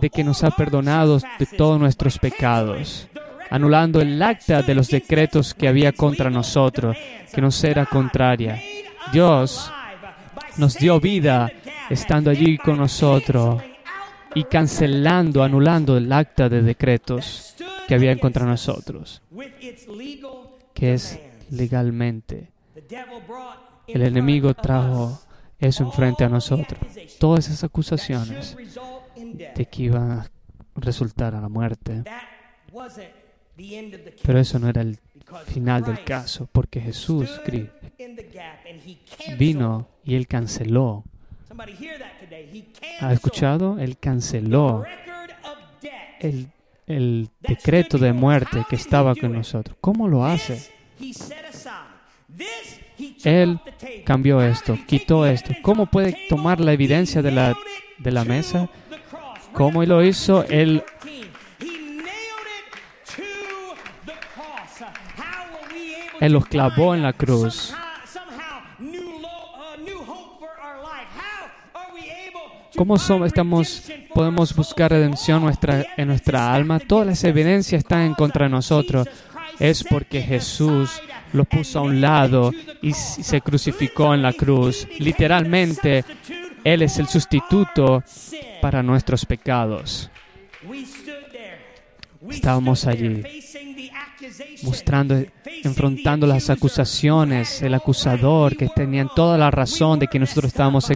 de 0.00 0.10
que 0.10 0.24
nos 0.24 0.42
ha 0.44 0.50
perdonado 0.50 1.20
de 1.38 1.46
todos 1.46 1.78
nuestros 1.78 2.18
pecados, 2.18 3.06
anulando 3.50 4.00
el 4.00 4.20
acta 4.22 4.62
de 4.62 4.74
los 4.74 4.88
decretos 4.88 5.52
que 5.52 5.68
había 5.68 5.92
contra 5.92 6.30
nosotros, 6.30 6.96
que 7.32 7.40
nos 7.42 7.62
era 7.62 7.84
contraria. 7.84 8.60
Dios 9.12 9.70
nos 10.56 10.78
dio 10.78 10.98
vida 10.98 11.52
estando 11.90 12.30
allí 12.30 12.56
con 12.56 12.78
nosotros 12.78 13.62
y 14.34 14.44
cancelando, 14.44 15.42
anulando 15.42 15.98
el 15.98 16.10
acta 16.10 16.48
de 16.48 16.62
decretos 16.62 17.54
que 17.86 17.94
había 17.94 18.18
contra 18.18 18.46
nosotros, 18.46 19.20
que 20.72 20.94
es 20.94 21.20
legalmente 21.50 22.48
el 23.86 24.02
enemigo 24.02 24.54
trajo 24.54 25.20
eso 25.58 25.84
enfrente 25.84 26.24
a 26.24 26.28
nosotros. 26.28 26.80
Todas 27.18 27.46
esas 27.46 27.64
acusaciones 27.64 28.56
de 29.54 29.66
que 29.66 29.82
iban 29.84 30.10
a 30.10 30.30
resultar 30.74 31.34
a 31.34 31.40
la 31.40 31.48
muerte. 31.48 32.02
Pero 34.22 34.38
eso 34.38 34.58
no 34.58 34.68
era 34.68 34.82
el 34.82 34.98
final 35.46 35.84
del 35.84 36.02
caso, 36.04 36.48
porque 36.50 36.80
Jesús 36.80 37.40
vino 39.38 39.86
y 40.04 40.14
él 40.14 40.26
canceló. 40.26 41.04
¿Ha 43.00 43.12
escuchado? 43.12 43.78
Él 43.78 43.98
canceló 43.98 44.84
el, 46.18 46.48
el 46.86 47.28
decreto 47.40 47.98
de 47.98 48.12
muerte 48.12 48.64
que 48.68 48.76
estaba 48.76 49.14
con 49.14 49.32
nosotros. 49.32 49.76
¿Cómo 49.80 50.08
lo 50.08 50.24
hace? 50.24 50.72
Él 53.24 53.58
cambió 54.04 54.42
esto, 54.42 54.78
quitó 54.86 55.26
esto. 55.26 55.52
¿Cómo 55.62 55.86
puede 55.86 56.16
tomar 56.28 56.60
la 56.60 56.72
evidencia 56.72 57.22
de 57.22 57.32
la, 57.32 57.56
de 57.98 58.10
la 58.10 58.24
mesa? 58.24 58.68
¿Cómo 59.52 59.84
lo 59.84 60.02
hizo? 60.02 60.44
Él 60.48 60.82
Él 66.22 66.34
los 66.34 66.46
clavó 66.46 66.94
en 66.94 67.02
la 67.02 67.12
cruz. 67.12 67.74
¿Cómo 72.76 72.96
somos, 72.96 73.26
estamos, 73.26 73.90
podemos 74.14 74.54
buscar 74.54 74.92
redención 74.92 75.42
nuestra, 75.42 75.84
en 75.96 76.06
nuestra 76.06 76.54
alma? 76.54 76.78
Todas 76.78 77.08
las 77.08 77.24
evidencias 77.24 77.80
están 77.80 78.02
en 78.02 78.14
contra 78.14 78.44
de 78.44 78.50
nosotros. 78.50 79.08
Es 79.58 79.84
porque 79.84 80.22
Jesús 80.22 81.00
lo 81.32 81.44
puso 81.44 81.78
a 81.78 81.82
un 81.82 82.00
lado 82.00 82.52
y 82.80 82.92
se 82.92 83.40
crucificó 83.40 84.14
en 84.14 84.22
la 84.22 84.32
cruz. 84.32 84.86
Literalmente, 84.98 86.04
Él 86.64 86.82
es 86.82 86.98
el 86.98 87.08
sustituto 87.08 88.02
para 88.60 88.82
nuestros 88.82 89.24
pecados. 89.24 90.10
Estábamos 92.28 92.86
allí 92.86 93.22
mostrando, 94.62 95.24
enfrentando 95.64 96.26
las 96.26 96.50
acusaciones, 96.50 97.62
el 97.62 97.74
acusador, 97.74 98.56
que 98.56 98.68
tenían 98.68 99.10
toda 99.14 99.36
la 99.36 99.50
razón 99.50 99.98
de 99.98 100.06
que 100.06 100.18
nosotros 100.18 100.46
estábamos 100.46 100.90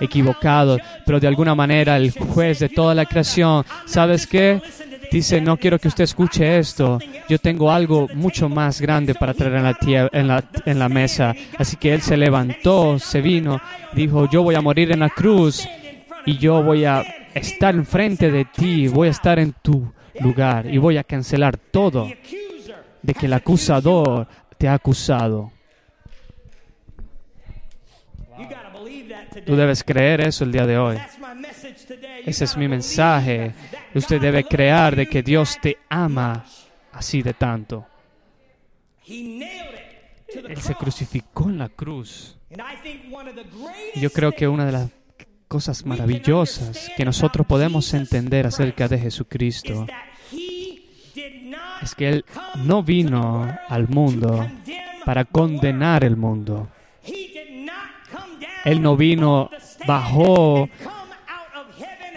equivocados, 0.00 0.80
pero 1.06 1.20
de 1.20 1.28
alguna 1.28 1.54
manera 1.54 1.96
el 1.96 2.10
juez 2.10 2.58
de 2.58 2.68
toda 2.68 2.94
la 2.94 3.06
creación, 3.06 3.64
¿sabes 3.86 4.26
qué? 4.26 4.60
Dice, 5.14 5.40
no 5.40 5.56
quiero 5.56 5.78
que 5.78 5.86
usted 5.86 6.02
escuche 6.02 6.58
esto. 6.58 6.98
Yo 7.28 7.38
tengo 7.38 7.70
algo 7.70 8.08
mucho 8.14 8.48
más 8.48 8.80
grande 8.80 9.14
para 9.14 9.32
traer 9.32 9.54
en 9.54 9.62
la, 9.62 10.10
la, 10.26 10.44
en 10.66 10.78
la 10.80 10.88
mesa. 10.88 11.36
Así 11.56 11.76
que 11.76 11.94
él 11.94 12.02
se 12.02 12.16
levantó, 12.16 12.98
se 12.98 13.20
vino, 13.20 13.60
dijo, 13.92 14.28
yo 14.28 14.42
voy 14.42 14.56
a 14.56 14.60
morir 14.60 14.90
en 14.90 14.98
la 14.98 15.10
cruz 15.10 15.68
y 16.26 16.36
yo 16.38 16.64
voy 16.64 16.84
a 16.84 17.04
estar 17.32 17.76
enfrente 17.76 18.32
de 18.32 18.44
ti, 18.46 18.88
voy 18.88 19.06
a 19.06 19.12
estar 19.12 19.38
en 19.38 19.52
tu 19.62 19.88
lugar 20.18 20.66
y 20.66 20.78
voy 20.78 20.96
a 20.96 21.04
cancelar 21.04 21.58
todo. 21.58 22.10
de 23.00 23.14
que 23.14 23.26
el 23.26 23.34
acusador 23.34 24.26
te 24.58 24.66
ha 24.66 24.74
acusado. 24.74 25.52
Tú 29.46 29.54
debes 29.54 29.84
creer 29.84 30.22
eso 30.22 30.42
el 30.42 30.50
día 30.50 30.66
de 30.66 30.76
hoy. 30.76 30.98
Ese 32.24 32.44
es 32.44 32.56
mi 32.56 32.66
mensaje. 32.66 33.52
Usted 33.94 34.20
debe 34.20 34.44
creer 34.44 34.96
de 34.96 35.06
que 35.06 35.22
Dios 35.22 35.58
te 35.60 35.78
ama 35.88 36.44
así 36.92 37.22
de 37.22 37.34
tanto. 37.34 37.86
Él 39.06 40.60
se 40.60 40.74
crucificó 40.74 41.48
en 41.48 41.58
la 41.58 41.68
cruz. 41.68 42.36
Yo 43.94 44.10
creo 44.10 44.32
que 44.32 44.48
una 44.48 44.66
de 44.66 44.72
las 44.72 44.90
cosas 45.48 45.84
maravillosas 45.84 46.90
que 46.96 47.04
nosotros 47.04 47.46
podemos 47.46 47.92
entender 47.94 48.46
acerca 48.46 48.88
de 48.88 48.98
Jesucristo 48.98 49.86
es 51.82 51.94
que 51.94 52.08
Él 52.08 52.24
no 52.64 52.82
vino 52.82 53.56
al 53.68 53.88
mundo 53.88 54.48
para 55.04 55.24
condenar 55.24 56.04
el 56.04 56.16
mundo. 56.16 56.68
Él 58.64 58.80
no 58.80 58.96
vino, 58.96 59.50
bajó, 59.86 60.68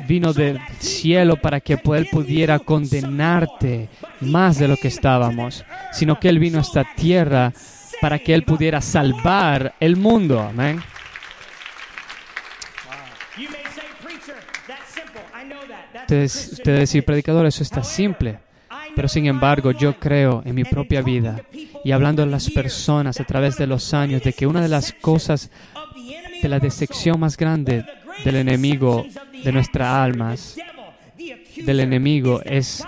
vino 0.08 0.34
del 0.34 0.60
cielo 0.80 1.38
para 1.38 1.60
que 1.60 1.74
Él 1.74 2.08
pudiera 2.12 2.60
condenarte 2.60 3.90
más 4.22 4.58
de 4.58 4.68
lo 4.68 4.78
que 4.78 4.88
estábamos, 4.88 5.66
sino 5.92 6.20
que 6.20 6.30
Él 6.30 6.40
vino 6.40 6.58
a 6.58 6.62
esta 6.62 6.86
tierra 6.96 7.54
para 8.02 8.20
que 8.20 8.34
Él 8.34 8.44
pudiera 8.44 8.82
salvar 8.82 9.76
el 9.80 9.96
mundo. 9.96 10.42
Amén. 10.42 10.82
Ustedes, 16.02 16.50
ustedes 16.54 16.80
decir, 16.80 17.04
predicador, 17.04 17.46
eso 17.46 17.64
está 17.64 17.84
simple. 17.84 18.40
Pero 18.96 19.08
sin 19.08 19.28
embargo, 19.28 19.72
yo 19.72 20.00
creo 20.00 20.42
en 20.46 20.56
mi 20.56 20.64
propia 20.64 21.02
vida 21.02 21.42
y 21.84 21.92
hablando 21.92 22.24
a 22.24 22.26
las 22.26 22.50
personas 22.50 23.20
a 23.20 23.26
través 23.26 23.58
de 23.58 23.68
los 23.68 23.94
años 23.94 24.24
de 24.24 24.34
que 24.34 24.48
una 24.48 24.62
de 24.62 24.70
las 24.70 24.94
cosas 24.94 25.52
de 26.42 26.50
la 26.50 26.60
decepción 26.60 27.20
más 27.20 27.38
grande 27.38 27.86
del 28.24 28.36
enemigo 28.36 29.06
de 29.44 29.52
nuestras 29.52 29.88
almas, 29.88 30.58
del 31.56 31.80
enemigo, 31.80 32.42
es 32.44 32.84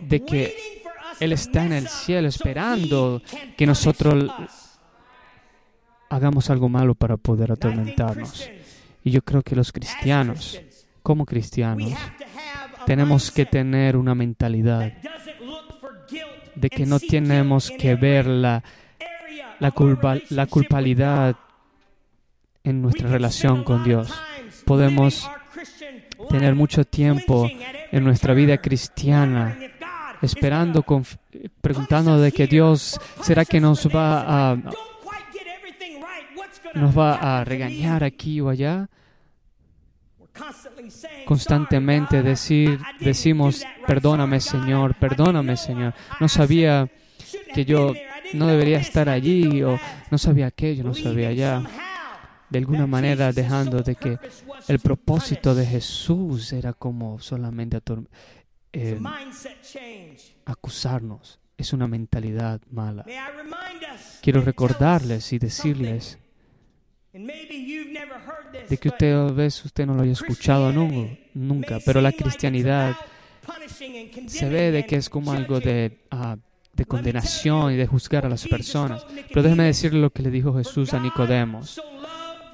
de 0.00 0.24
que 0.24 0.82
Él 1.20 1.32
está 1.32 1.64
en 1.64 1.72
el 1.72 1.88
cielo 1.88 2.28
esperando 2.28 3.22
que 3.56 3.66
nosotros 3.66 4.30
hagamos 6.10 6.50
algo 6.50 6.68
malo 6.68 6.94
para 6.94 7.16
poder 7.16 7.52
atormentarnos. 7.52 8.48
Y 9.04 9.10
yo 9.10 9.22
creo 9.22 9.42
que 9.42 9.56
los 9.56 9.72
cristianos, 9.72 10.60
como 11.02 11.24
cristianos, 11.24 11.92
tenemos 12.86 13.30
que 13.30 13.46
tener 13.46 13.96
una 13.96 14.14
mentalidad 14.14 14.92
de 16.54 16.68
que 16.68 16.84
no 16.84 17.00
tenemos 17.00 17.70
que 17.70 17.94
ver 17.94 18.26
la, 18.26 18.62
la, 19.58 19.70
culpa, 19.70 20.16
la 20.28 20.46
culpabilidad 20.46 21.36
en 22.64 22.82
nuestra 22.82 23.08
relación 23.08 23.64
con 23.64 23.84
Dios. 23.84 24.12
Podemos 24.64 25.28
tener 26.28 26.54
mucho 26.54 26.84
tiempo 26.84 27.48
en 27.90 28.04
nuestra 28.04 28.34
vida 28.34 28.58
cristiana 28.58 29.58
esperando, 30.22 30.84
preguntando 31.60 32.18
de 32.18 32.32
que 32.32 32.46
Dios, 32.46 32.98
¿será 33.22 33.44
que 33.44 33.60
nos 33.60 33.86
va 33.88 34.52
a, 34.52 34.56
nos 36.74 36.96
va 36.96 37.40
a 37.40 37.44
regañar 37.44 38.04
aquí 38.04 38.40
o 38.40 38.48
allá? 38.48 38.88
Constantemente 41.26 42.22
decir, 42.22 42.78
decimos, 43.00 43.64
perdóname 43.86 44.40
Señor, 44.40 44.94
perdóname 44.94 45.56
Señor. 45.56 45.94
No 46.20 46.28
sabía 46.28 46.88
que 47.54 47.64
yo 47.64 47.92
no 48.32 48.46
debería 48.46 48.78
estar 48.78 49.08
allí 49.08 49.62
o 49.62 49.78
no 50.10 50.18
sabía 50.18 50.46
aquello, 50.46 50.84
no 50.84 50.94
sabía 50.94 51.28
allá. 51.28 51.62
De 52.52 52.58
alguna 52.58 52.86
manera 52.86 53.32
dejando 53.32 53.78
de 53.80 53.94
que 53.94 54.18
el 54.68 54.78
propósito 54.78 55.54
de 55.54 55.64
Jesús 55.64 56.52
era 56.52 56.74
como 56.74 57.18
solamente 57.18 57.80
eh, 58.74 59.00
acusarnos. 60.44 61.40
Es 61.56 61.72
una 61.72 61.88
mentalidad 61.88 62.60
mala. 62.70 63.06
Quiero 64.20 64.42
recordarles 64.42 65.32
y 65.32 65.38
decirles 65.38 66.18
de 68.68 68.76
que 68.76 68.88
usted 68.88 69.14
a 69.14 69.32
veces 69.32 69.64
usted 69.64 69.86
no 69.86 69.94
lo 69.94 70.02
haya 70.02 70.12
escuchado 70.12 70.70
nunca, 71.32 71.78
pero 71.86 72.02
la 72.02 72.12
cristianidad 72.12 72.96
se 74.26 74.46
ve 74.50 74.72
de 74.72 74.84
que 74.84 74.96
es 74.96 75.08
como 75.08 75.32
algo 75.32 75.58
de, 75.58 76.04
ah, 76.10 76.36
de 76.74 76.84
condenación 76.84 77.72
y 77.72 77.76
de 77.76 77.86
juzgar 77.86 78.26
a 78.26 78.28
las 78.28 78.46
personas. 78.46 79.06
Pero 79.28 79.42
déjeme 79.42 79.64
decirle 79.64 80.02
lo 80.02 80.10
que 80.10 80.22
le 80.22 80.30
dijo 80.30 80.54
Jesús 80.54 80.92
a 80.92 81.00
Nicodemos. 81.00 81.80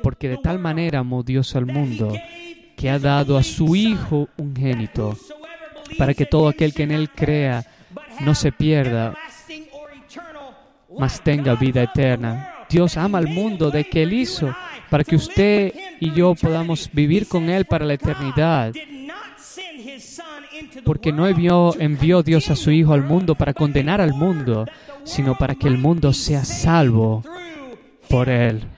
Porque 0.08 0.30
de 0.30 0.38
tal 0.38 0.58
manera 0.58 1.00
amó 1.00 1.22
Dios 1.22 1.54
al 1.54 1.66
mundo 1.66 2.10
que 2.78 2.88
ha 2.88 2.98
dado 2.98 3.36
a 3.36 3.42
su 3.42 3.76
Hijo 3.76 4.30
ungénito 4.38 5.14
para 5.98 6.14
que 6.14 6.24
todo 6.24 6.48
aquel 6.48 6.72
que 6.72 6.84
en 6.84 6.92
Él 6.92 7.10
crea 7.10 7.66
no 8.20 8.34
se 8.34 8.50
pierda, 8.50 9.14
mas 10.98 11.22
tenga 11.22 11.56
vida 11.56 11.82
eterna. 11.82 12.54
Dios 12.70 12.96
ama 12.96 13.18
al 13.18 13.28
mundo 13.28 13.70
de 13.70 13.84
que 13.84 14.04
Él 14.04 14.14
hizo 14.14 14.56
para 14.88 15.04
que 15.04 15.16
usted 15.16 15.74
y 16.00 16.10
yo 16.12 16.34
podamos 16.34 16.88
vivir 16.90 17.28
con 17.28 17.50
Él 17.50 17.66
para 17.66 17.84
la 17.84 17.92
eternidad. 17.92 18.72
Porque 20.86 21.12
no 21.12 21.26
envió, 21.26 21.78
envió 21.78 22.22
Dios 22.22 22.48
a 22.50 22.56
su 22.56 22.70
Hijo 22.70 22.94
al 22.94 23.02
mundo 23.02 23.34
para 23.34 23.52
condenar 23.52 24.00
al 24.00 24.14
mundo, 24.14 24.64
sino 25.04 25.36
para 25.36 25.54
que 25.54 25.68
el 25.68 25.76
mundo 25.76 26.14
sea 26.14 26.46
salvo 26.46 27.22
por 28.08 28.30
Él. 28.30 28.77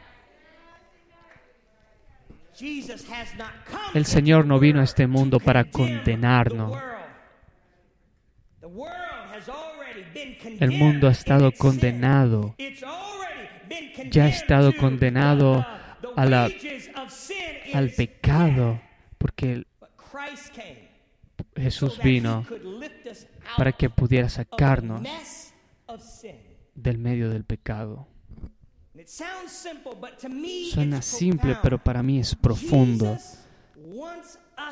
El 3.95 4.05
Señor 4.07 4.47
no 4.47 4.59
vino 4.59 4.81
a 4.81 4.85
este 4.85 5.07
mundo 5.07 5.41
para 5.41 5.65
condenarnos. 5.65 6.77
El 10.61 10.73
mundo 10.73 11.09
ha 11.09 11.13
estado 11.13 11.53
condenado. 11.53 12.55
Ya 14.11 14.25
ha 14.25 14.29
estado 14.29 14.73
condenado 14.77 15.67
a 16.17 16.27
la, 16.27 16.49
al 17.75 17.91
pecado, 17.91 18.81
porque 19.19 19.65
Jesús 21.57 22.01
vino 22.03 22.47
para 23.57 23.73
que 23.73 23.91
pudiera 23.91 24.29
sacarnos 24.29 25.03
del 26.75 26.99
medio 26.99 27.31
del 27.31 27.45
pecado. 27.45 28.10
Suena 30.73 31.03
simple, 31.03 31.57
pero 31.63 31.79
para 31.79 32.03
mí 32.03 32.19
es 32.19 32.35
profundo. 32.35 33.17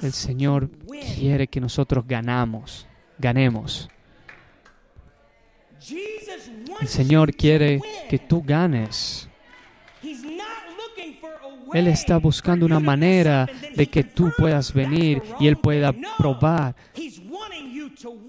El 0.03 0.13
Señor 0.13 0.71
quiere 1.17 1.47
que 1.47 1.61
nosotros 1.61 2.05
ganamos, 2.07 2.87
ganemos. 3.19 3.89
El 6.81 6.89
Señor 6.89 7.35
quiere 7.35 7.81
que 8.09 8.19
tú 8.19 8.43
ganes. 8.43 9.29
Él 11.75 11.87
está 11.87 12.17
buscando 12.19 12.65
una 12.65 12.81
manera 12.81 13.47
de 13.75 13.87
que 13.87 14.03
tú 14.03 14.33
puedas 14.37 14.73
venir 14.73 15.23
y 15.39 15.47
Él 15.49 15.57
pueda 15.57 15.93
probar 16.17 16.75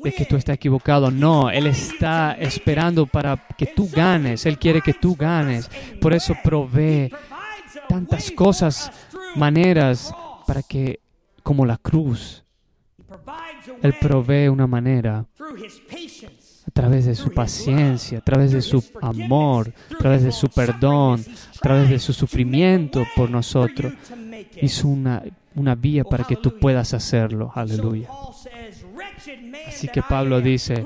de 0.04 0.12
que 0.12 0.26
tú 0.26 0.36
estás 0.36 0.56
equivocado. 0.56 1.12
No, 1.12 1.50
Él 1.50 1.68
está 1.68 2.34
esperando 2.34 3.06
para 3.06 3.38
que 3.58 3.68
tú 3.68 3.90
ganes. 3.92 4.46
Él 4.46 4.58
quiere 4.58 4.82
que 4.82 4.94
tú 4.94 5.16
ganes. 5.16 5.70
Por 6.02 6.14
eso 6.14 6.36
provee 6.44 7.12
tantas 7.88 8.32
cosas, 8.32 8.92
maneras 9.36 10.14
para 10.48 10.64
que, 10.64 11.00
como 11.44 11.66
la 11.66 11.78
cruz, 11.78 12.44
Él 13.82 13.96
provee 14.00 14.48
una 14.48 14.68
manera 14.68 15.26
a 16.68 16.72
través 16.72 17.06
de 17.06 17.16
su 17.16 17.32
paciencia, 17.32 18.20
a 18.20 18.22
través 18.22 18.52
de 18.52 18.62
su 18.62 18.84
amor, 19.02 19.74
a 19.94 19.98
través 19.98 20.24
de 20.24 20.32
su 20.32 20.48
perdón, 20.50 21.24
a 21.56 21.60
través 21.60 21.90
de 21.90 22.00
su 22.00 22.14
sufrimiento 22.14 23.06
por 23.16 23.30
nosotros. 23.30 23.94
Hizo 24.62 24.88
una, 24.88 25.24
una 25.56 25.76
vía 25.76 26.04
para 26.04 26.24
que 26.24 26.36
tú 26.36 26.58
puedas 26.60 26.94
hacerlo. 26.94 27.52
Aleluya. 27.56 28.10
Así 29.68 29.88
que 29.88 30.02
Pablo 30.02 30.42
dice, 30.42 30.84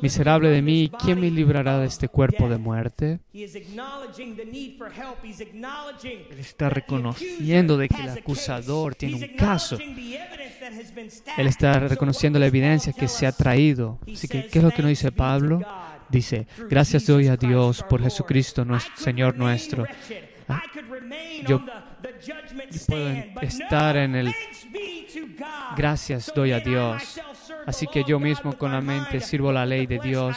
miserable 0.00 0.48
de 0.50 0.62
mí, 0.62 0.90
¿quién 1.02 1.20
me 1.20 1.30
librará 1.30 1.78
de 1.78 1.86
este 1.86 2.08
cuerpo 2.08 2.48
de 2.48 2.58
muerte? 2.58 3.20
Él 3.32 3.50
está 6.38 6.70
reconociendo 6.70 7.76
de 7.76 7.88
que 7.88 8.02
el 8.02 8.08
acusador 8.10 8.94
tiene 8.94 9.16
un 9.16 9.36
caso. 9.36 9.78
Él 11.36 11.46
está 11.46 11.78
reconociendo 11.80 12.38
la 12.38 12.46
evidencia 12.46 12.92
que 12.92 13.08
se 13.08 13.26
ha 13.26 13.32
traído. 13.32 13.98
Así 14.12 14.28
que, 14.28 14.46
¿qué 14.46 14.58
es 14.58 14.64
lo 14.64 14.70
que 14.70 14.82
nos 14.82 14.88
dice 14.90 15.12
Pablo? 15.12 15.60
Dice, 16.08 16.46
gracias 16.68 17.06
doy 17.06 17.28
a 17.28 17.36
Dios 17.36 17.84
por 17.88 18.02
Jesucristo, 18.02 18.64
nuestro, 18.64 18.96
Señor 18.96 19.36
nuestro. 19.36 19.84
Ah, 20.48 20.62
yo 21.46 21.64
puedo 22.86 23.08
estar 23.40 23.96
en 23.96 24.14
el... 24.14 24.34
Gracias 25.76 26.32
doy 26.34 26.52
a 26.52 26.60
Dios 26.60 27.20
Así 27.66 27.86
que 27.86 28.04
yo 28.04 28.20
mismo 28.20 28.56
con 28.56 28.72
la 28.72 28.80
mente 28.80 29.20
sirvo 29.20 29.50
la 29.50 29.64
ley 29.64 29.86
de 29.86 29.98
Dios, 29.98 30.36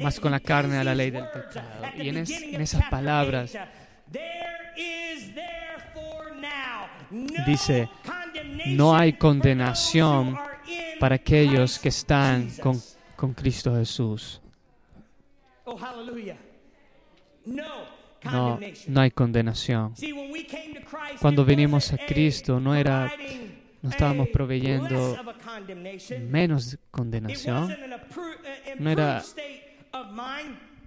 más 0.00 0.18
con 0.18 0.32
la 0.32 0.40
carne 0.40 0.78
a 0.78 0.84
la 0.84 0.94
ley 0.94 1.10
del 1.10 1.28
pecado. 1.28 1.84
Y 1.96 2.08
en, 2.08 2.16
esas 2.16 2.88
palabras 2.90 3.56
dice, 7.46 7.88
no 8.66 8.96
hay 8.96 9.12
condenación 9.12 10.36
para 10.98 11.16
aquellos 11.16 11.78
que 11.78 11.90
están 11.90 12.50
con, 12.62 12.80
con 13.14 13.32
Cristo 13.32 13.74
Jesús. 13.76 14.40
No, 17.44 17.95
no 18.30 19.00
hay 19.00 19.10
condenación. 19.10 19.94
Cuando 21.20 21.44
vinimos 21.44 21.92
a 21.92 21.98
Cristo 21.98 22.60
no 22.60 22.74
era 22.74 23.10
no 23.86 23.90
estábamos 23.90 24.28
proveyendo 24.30 25.16
menos 26.28 26.76
condenación. 26.90 27.76
No 28.78 28.90
era 28.90 29.22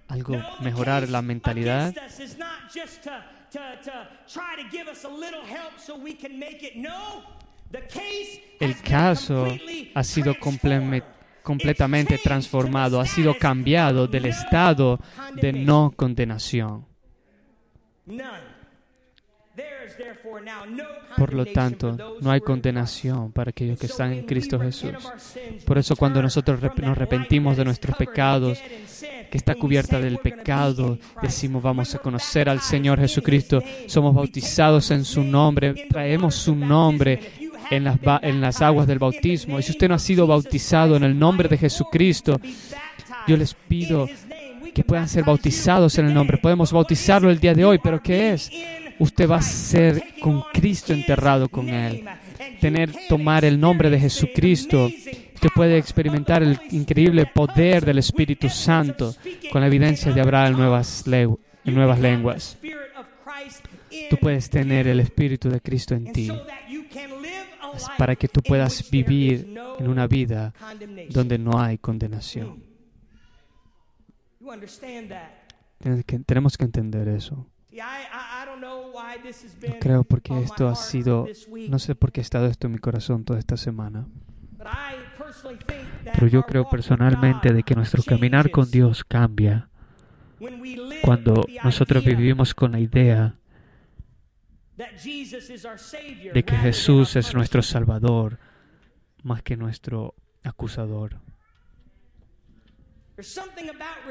algo 0.08 0.36
mejorar 0.60 1.08
la 1.08 1.22
mentalidad. 1.22 1.94
El 8.60 8.82
caso 8.82 9.48
ha 9.94 10.04
sido 10.04 10.34
completamente 11.42 12.18
transformado, 12.18 13.00
ha 13.00 13.06
sido 13.06 13.38
cambiado 13.38 14.06
del 14.06 14.26
estado 14.26 15.00
de 15.40 15.54
no 15.54 15.92
condenación. 15.96 16.89
Por 21.16 21.34
lo 21.34 21.44
tanto, 21.46 21.96
no 22.20 22.30
hay 22.30 22.40
condenación 22.40 23.32
para 23.32 23.50
aquellos 23.50 23.78
que 23.78 23.86
están 23.86 24.12
en 24.12 24.24
Cristo 24.24 24.58
Jesús. 24.58 24.92
Por 25.66 25.78
eso 25.78 25.96
cuando 25.96 26.22
nosotros 26.22 26.60
nos 26.62 26.90
arrepentimos 26.90 27.56
de 27.56 27.64
nuestros 27.64 27.96
pecados, 27.96 28.58
que 29.30 29.38
está 29.38 29.54
cubierta 29.54 30.00
del 30.00 30.18
pecado, 30.18 30.98
decimos 31.22 31.62
vamos 31.62 31.94
a 31.94 31.98
conocer 31.98 32.48
al 32.48 32.60
Señor 32.60 32.98
Jesucristo, 32.98 33.62
somos 33.86 34.14
bautizados 34.14 34.90
en 34.90 35.04
su 35.04 35.22
nombre, 35.22 35.86
traemos 35.88 36.34
su 36.34 36.54
nombre 36.54 37.20
en 37.70 37.84
las, 37.84 37.98
en 38.22 38.40
las 38.40 38.62
aguas 38.62 38.86
del 38.86 38.98
bautismo. 38.98 39.58
Y 39.58 39.62
si 39.62 39.72
usted 39.72 39.88
no 39.88 39.94
ha 39.94 40.00
sido 40.00 40.26
bautizado 40.26 40.96
en 40.96 41.04
el 41.04 41.18
nombre 41.18 41.48
de 41.48 41.58
Jesucristo, 41.58 42.40
yo 43.26 43.36
les 43.36 43.54
pido 43.54 44.08
que 44.74 44.84
puedan 44.84 45.08
ser 45.08 45.24
bautizados 45.24 45.98
en 45.98 46.06
el 46.06 46.14
nombre. 46.14 46.38
Podemos 46.38 46.72
bautizarlo 46.72 47.30
el 47.30 47.40
día 47.40 47.54
de 47.54 47.64
hoy, 47.64 47.78
pero 47.78 48.02
¿qué 48.02 48.32
es? 48.32 48.50
usted 49.00 49.28
va 49.28 49.36
a 49.36 49.42
ser 49.42 50.02
con 50.20 50.42
Cristo 50.52 50.92
enterrado 50.92 51.48
con 51.48 51.68
Él. 51.68 52.04
Tener, 52.60 52.92
tomar 53.08 53.44
el 53.44 53.58
nombre 53.58 53.90
de 53.90 53.98
Jesucristo, 53.98 54.86
usted 54.86 55.48
puede 55.54 55.78
experimentar 55.78 56.42
el 56.42 56.60
increíble 56.70 57.26
poder 57.26 57.84
del 57.84 57.98
Espíritu 57.98 58.48
Santo 58.48 59.14
con 59.50 59.62
la 59.62 59.66
evidencia 59.66 60.12
de 60.12 60.20
hablar 60.20 60.48
en 60.48 60.58
nuevas, 60.58 61.04
en 61.06 61.74
nuevas 61.74 61.98
lenguas. 61.98 62.58
Tú 64.10 64.16
puedes 64.18 64.50
tener 64.50 64.86
el 64.86 65.00
Espíritu 65.00 65.48
de 65.48 65.60
Cristo 65.60 65.94
en 65.94 66.12
ti 66.12 66.30
para 67.96 68.16
que 68.16 68.28
tú 68.28 68.42
puedas 68.42 68.90
vivir 68.90 69.58
en 69.78 69.88
una 69.88 70.06
vida 70.06 70.52
donde 71.08 71.38
no 71.38 71.58
hay 71.58 71.78
condenación. 71.78 72.69
Tenemos 76.26 76.58
que 76.58 76.64
entender 76.64 77.08
eso. 77.08 77.46
No 79.68 79.78
creo 79.80 80.04
porque 80.04 80.38
esto 80.42 80.68
ha 80.68 80.74
sido, 80.74 81.26
no 81.68 81.78
sé 81.78 81.94
por 81.94 82.10
qué 82.12 82.20
ha 82.20 82.22
estado 82.22 82.46
esto 82.46 82.66
en 82.66 82.72
mi 82.72 82.78
corazón 82.78 83.24
toda 83.24 83.38
esta 83.38 83.56
semana. 83.56 84.06
Pero 86.04 86.26
yo 86.26 86.42
creo 86.42 86.68
personalmente 86.68 87.52
de 87.52 87.62
que 87.62 87.74
nuestro 87.74 88.02
caminar 88.02 88.50
con 88.50 88.70
Dios 88.70 89.04
cambia 89.04 89.68
cuando 91.02 91.44
nosotros 91.62 92.04
vivimos 92.04 92.54
con 92.54 92.72
la 92.72 92.80
idea 92.80 93.36
de 96.32 96.44
que 96.44 96.56
Jesús 96.56 97.16
es 97.16 97.34
nuestro 97.34 97.62
Salvador 97.62 98.38
más 99.22 99.42
que 99.42 99.56
nuestro 99.56 100.14
acusador. 100.42 101.20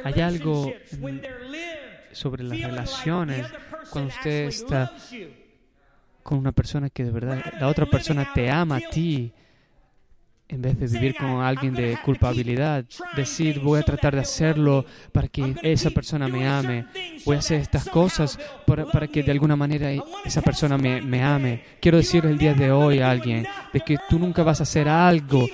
Hay 0.04 0.22
algo 0.22 0.74
sobre 2.12 2.43
las 2.43 2.60
relaciones 2.60 3.45
cuando 3.89 4.13
usted 4.13 4.45
está 4.45 4.91
con 6.24 6.38
una 6.38 6.52
persona 6.52 6.89
que 6.89 7.04
de 7.04 7.12
verdad, 7.12 7.43
la 7.60 7.67
otra 7.67 7.86
persona 7.86 8.32
te 8.34 8.50
ama 8.52 8.78
a 8.78 8.89
ti, 8.89 9.32
en 10.48 10.62
vez 10.62 10.80
de 10.80 10.88
vivir 10.88 11.15
con 11.15 11.41
alguien 11.41 11.74
de 11.74 11.98
culpabilidad, 12.04 12.84
decir 13.15 13.60
voy 13.60 13.80
a 13.80 13.84
tratar 13.84 14.15
de 14.15 14.22
hacerlo 14.22 14.86
para 15.12 15.28
que 15.28 15.56
esa 15.62 15.91
persona 15.91 16.28
me 16.28 16.48
ame, 16.48 16.86
voy 17.26 17.36
a 17.36 17.39
hacer 17.39 17.62
estas 17.62 17.88
cosas 17.88 18.39
para, 18.65 18.86
para 18.86 19.08
que 19.08 19.24
de 19.24 19.32
alguna 19.32 19.56
manera 19.56 19.89
esa 20.26 20.41
persona 20.41 20.78
me, 20.78 21.02
me 21.02 21.24
ame. 21.24 21.63
Quiero 21.80 21.98
decir 21.98 22.26
el 22.26 22.38
día 22.38 22.54
de 22.54 22.72
hoy 22.72 23.00
a 23.00 23.12
alguien 23.12 23.48
de 23.72 23.80
que 23.82 23.98
tú 24.10 24.17
nunca 24.19 24.43
vas 24.43 24.60
a 24.60 24.63
hacer 24.63 24.88
algo 24.88 25.48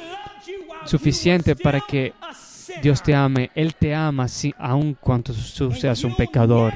suficiente 0.86 1.56
para 1.56 1.82
que 1.82 2.13
Dios 2.82 3.02
te 3.02 3.16
ame, 3.16 3.52
Él 3.56 3.76
te 3.76 3.94
ama 3.94 4.28
si, 4.28 4.54
aun 4.58 4.94
cuando 4.94 5.34
tú 5.34 5.72
seas 5.72 6.04
un 6.04 6.16
pecador. 6.16 6.74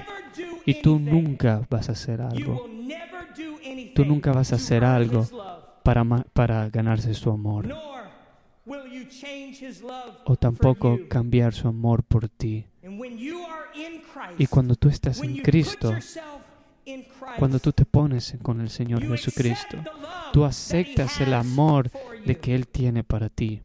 Y 0.65 0.81
tú 0.81 0.99
nunca 0.99 1.61
vas 1.69 1.89
a 1.89 1.93
hacer 1.93 2.21
algo. 2.21 2.67
Tú 3.95 4.05
nunca 4.05 4.31
vas 4.31 4.51
a 4.53 4.55
hacer 4.55 4.83
algo 4.83 5.27
para, 5.83 6.03
para 6.33 6.69
ganarse 6.69 7.13
su 7.13 7.29
amor. 7.29 7.67
O 10.25 10.35
tampoco 10.35 10.99
cambiar 11.07 11.53
su 11.53 11.67
amor 11.67 12.03
por 12.03 12.29
ti. 12.29 12.65
Y 14.37 14.47
cuando 14.47 14.75
tú 14.75 14.89
estás 14.89 15.21
en 15.21 15.37
Cristo, 15.37 15.93
cuando 17.37 17.59
tú 17.59 17.71
te 17.71 17.85
pones 17.85 18.37
con 18.41 18.61
el 18.61 18.69
Señor 18.69 19.07
Jesucristo, 19.07 19.77
tú 20.33 20.45
aceptas 20.45 21.19
el 21.21 21.33
amor 21.33 21.89
de 22.25 22.37
que 22.37 22.55
Él 22.55 22.67
tiene 22.67 23.03
para 23.03 23.29
ti 23.29 23.63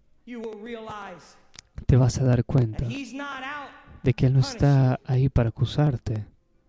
te 1.85 1.97
vas 1.97 2.19
a 2.19 2.25
dar 2.25 2.45
cuenta 2.45 2.87
de 4.03 4.15
que 4.15 4.27
Él 4.27 4.35
no 4.35 4.41
está 4.41 5.01
ahí 5.05 5.29
para 5.29 5.49
acusarte. 5.51 6.27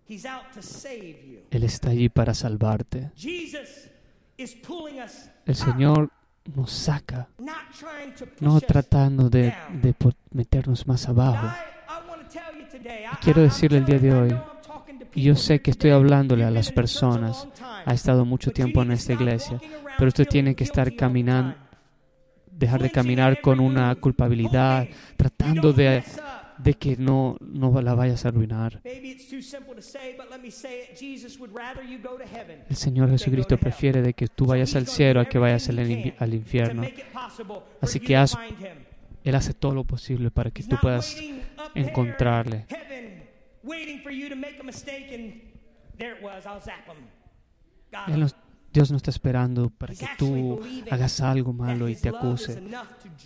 Él 0.07 1.63
está 1.63 1.89
allí 1.89 2.09
para 2.09 2.33
salvarte. 2.33 3.11
El 5.45 5.55
Señor 5.55 6.11
nos 6.53 6.71
saca, 6.71 7.27
no 8.39 8.61
tratando 8.61 9.29
de, 9.29 9.53
meternos 10.31 10.85
más 10.87 11.07
abajo. 11.07 11.47
quiero 13.21 13.41
decirle 13.41 13.79
el 13.79 13.85
día 13.85 13.99
de 13.99 14.13
hoy, 14.13 14.35
y 15.15 15.23
yo 15.23 15.35
sé 15.35 15.61
que 15.61 15.71
estoy 15.71 15.91
hablándole 15.91 16.43
a 16.43 16.51
las 16.51 16.71
personas, 16.71 17.47
ha 17.85 17.93
estado 17.93 18.25
mucho 18.25 18.51
tiempo 18.51 18.81
en 18.83 18.91
esta 18.91 19.13
iglesia, 19.13 19.59
pero 19.97 20.09
usted 20.09 20.27
tiene 20.27 20.55
que 20.55 20.65
estar 20.65 20.95
caminando, 20.95 21.55
dejar 22.57 22.81
de 22.81 22.89
caminar 22.89 23.41
con 23.41 23.59
una 23.59 23.93
culpabilidad, 23.95 24.87
tratando 25.17 25.73
de, 25.73 26.03
de 26.57 26.73
que 26.75 26.95
no, 26.97 27.37
no 27.41 27.81
la 27.81 27.93
vayas 27.95 28.25
a 28.25 28.29
arruinar. 28.29 28.81
El 32.69 32.75
Señor 32.75 33.09
Jesucristo 33.09 33.57
prefiere 33.57 34.01
de 34.01 34.13
que 34.13 34.27
tú 34.27 34.45
vayas 34.45 34.75
al 34.75 34.87
cielo 34.87 35.19
a 35.19 35.25
que 35.25 35.37
vayas 35.37 35.69
al, 35.69 36.33
infierno. 36.33 36.83
Así 37.81 37.99
que 37.99 38.15
haz, 38.15 38.37
Él 39.23 39.35
hace 39.35 39.53
todo 39.53 39.73
lo 39.73 39.83
posible 39.83 40.31
para 40.31 40.51
que 40.51 40.63
tú 40.63 40.77
puedas 40.81 41.17
encontrarle. 41.73 42.65
Él 48.07 48.19
nos, 48.19 48.35
Dios 48.75 48.91
no 48.91 48.97
está 48.97 49.09
esperando 49.09 49.69
para 49.69 49.95
que 49.95 50.05
tú 50.17 50.59
hagas 50.91 51.21
algo 51.21 51.53
malo 51.53 51.87
y 51.87 51.95
te 51.95 52.09
acuse. 52.09 52.61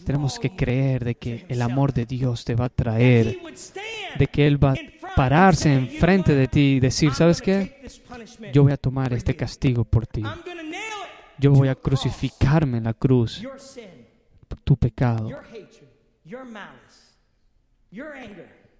Tenemos 0.05 0.37
que 0.37 0.55
creer 0.55 1.03
de 1.03 1.15
que 1.15 1.47
el 1.49 1.63
amor 1.63 1.91
de 1.91 2.05
Dios 2.05 2.45
te 2.45 2.53
va 2.53 2.65
a 2.65 2.69
traer, 2.69 3.35
de 4.19 4.27
que 4.27 4.45
Él 4.45 4.63
va 4.63 4.73
a 4.73 5.15
pararse 5.15 5.73
enfrente 5.73 6.35
de 6.35 6.47
ti 6.47 6.75
y 6.75 6.79
decir, 6.79 7.15
¿sabes 7.15 7.41
qué? 7.41 7.81
Yo 8.53 8.61
voy 8.61 8.73
a 8.73 8.77
tomar 8.77 9.11
este 9.13 9.35
castigo 9.35 9.83
por 9.85 10.05
ti. 10.05 10.21
Yo 11.39 11.51
voy 11.51 11.69
a 11.69 11.73
crucificarme 11.73 12.77
en 12.77 12.83
la 12.83 12.93
cruz 12.93 13.43
por 14.47 14.59
tu 14.59 14.77
pecado, 14.77 15.31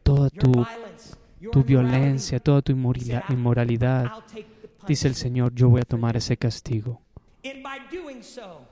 toda 0.04 0.30
tu, 0.30 0.52
tu 1.52 1.64
violencia, 1.64 2.40
toda 2.40 2.62
tu 2.62 2.74
inmoralidad 2.74 4.12
dice 4.88 5.08
el 5.08 5.16
Señor, 5.16 5.54
yo 5.54 5.70
voy 5.70 5.82
a 5.82 5.86
tomar 5.86 6.18
ese 6.18 6.38
castigo. 6.38 7.02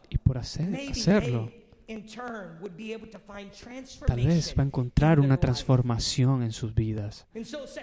Y 0.09 0.17
por 0.17 0.37
hacer, 0.37 0.75
hacerlo, 0.89 1.51
tal 4.05 4.25
vez 4.25 4.53
va 4.57 4.63
a 4.63 4.65
encontrar 4.65 5.21
una 5.21 5.37
transformación 5.37 6.43
en 6.43 6.51
sus 6.51 6.75
vidas. 6.75 7.25
En 7.33 7.43
2 7.43 7.75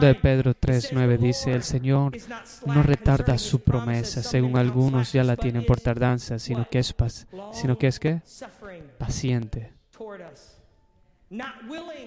de 0.00 0.14
Pedro 0.14 0.54
3:9 0.54 1.18
dice, 1.18 1.52
el 1.52 1.62
Señor 1.62 2.16
no 2.64 2.82
retarda 2.82 3.36
su 3.36 3.60
promesa, 3.60 4.22
según 4.22 4.56
algunos 4.56 5.12
ya 5.12 5.24
la 5.24 5.36
tienen 5.36 5.66
por 5.66 5.78
tardanza, 5.80 6.38
sino 6.38 6.66
que 6.70 6.78
es, 6.78 6.94
sino 7.52 7.76
que 7.76 7.86
es 7.86 8.00
¿qué? 8.00 8.22
paciente, 8.98 9.74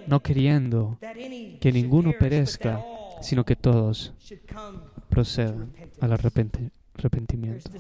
no 0.08 0.24
queriendo 0.24 0.98
que 1.62 1.72
ninguno 1.72 2.14
perezca, 2.18 2.84
sino 3.22 3.44
que 3.44 3.56
todos 3.56 4.14
procedan 5.10 5.74
al 6.02 6.14
arrepentimiento. 6.14 7.72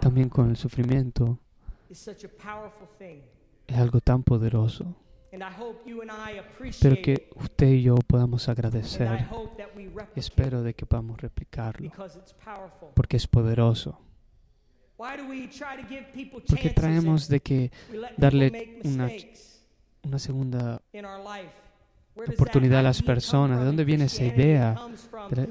También 0.00 0.28
con 0.28 0.50
el 0.50 0.56
sufrimiento 0.56 1.38
es 1.88 3.76
algo 3.76 4.00
tan 4.00 4.22
poderoso. 4.22 4.94
Pero 6.80 6.96
que 7.02 7.30
usted 7.36 7.68
y 7.68 7.82
yo 7.82 7.94
podamos 7.96 8.48
agradecer. 8.48 9.26
Espero 10.16 10.62
de 10.62 10.74
que 10.74 10.86
podamos 10.86 11.20
replicarlo. 11.20 11.90
Porque 12.94 13.16
es 13.16 13.26
poderoso. 13.26 13.98
Porque 16.48 16.70
traemos 16.70 17.28
de 17.28 17.40
que 17.40 17.70
darle 18.16 18.80
una, 18.84 19.10
una 20.02 20.18
segunda 20.18 20.82
oportunidad 22.14 22.80
a 22.80 22.82
las 22.82 23.02
personas. 23.02 23.60
¿De 23.60 23.66
dónde 23.66 23.84
viene 23.84 24.04
esa 24.04 24.24
idea? 24.24 24.76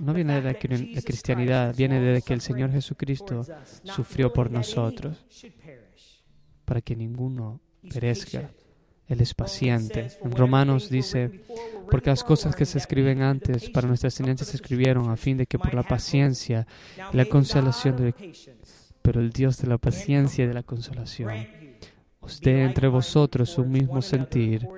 No 0.01 0.13
viene 0.13 0.41
de 0.41 0.53
la 0.53 1.01
cristianidad, 1.01 1.75
viene 1.75 1.99
de 1.99 2.21
que 2.21 2.33
el 2.33 2.41
Señor 2.41 2.71
Jesucristo 2.71 3.45
sufrió 3.83 4.31
por 4.31 4.51
nosotros 4.51 5.25
para 6.65 6.81
que 6.81 6.95
ninguno 6.95 7.61
perezca. 7.91 8.51
Él 9.07 9.21
es 9.21 9.33
paciente. 9.33 10.11
En 10.23 10.31
Romanos 10.31 10.87
dice, 10.87 11.41
porque 11.89 12.11
las 12.11 12.23
cosas 12.23 12.55
que 12.55 12.65
se 12.65 12.77
escriben 12.77 13.23
antes 13.23 13.67
para 13.71 13.87
nuestras 13.87 14.13
descendencia 14.13 14.45
se 14.45 14.55
escribieron 14.55 15.09
a 15.09 15.17
fin 15.17 15.35
de 15.35 15.47
que 15.47 15.57
por 15.57 15.73
la 15.73 15.81
paciencia 15.81 16.67
y 17.11 17.17
la 17.17 17.25
consolación 17.25 17.97
de 17.97 18.13
pero 19.09 19.21
el 19.21 19.31
Dios 19.31 19.57
de 19.57 19.67
la 19.67 19.79
paciencia 19.79 20.45
y 20.45 20.47
de 20.47 20.53
la 20.53 20.61
consolación 20.61 21.47
os 22.19 22.39
dé 22.41 22.61
entre 22.61 22.87
vosotros 22.87 23.57
un 23.57 23.71
mismo 23.71 24.03
sentir 24.03 24.69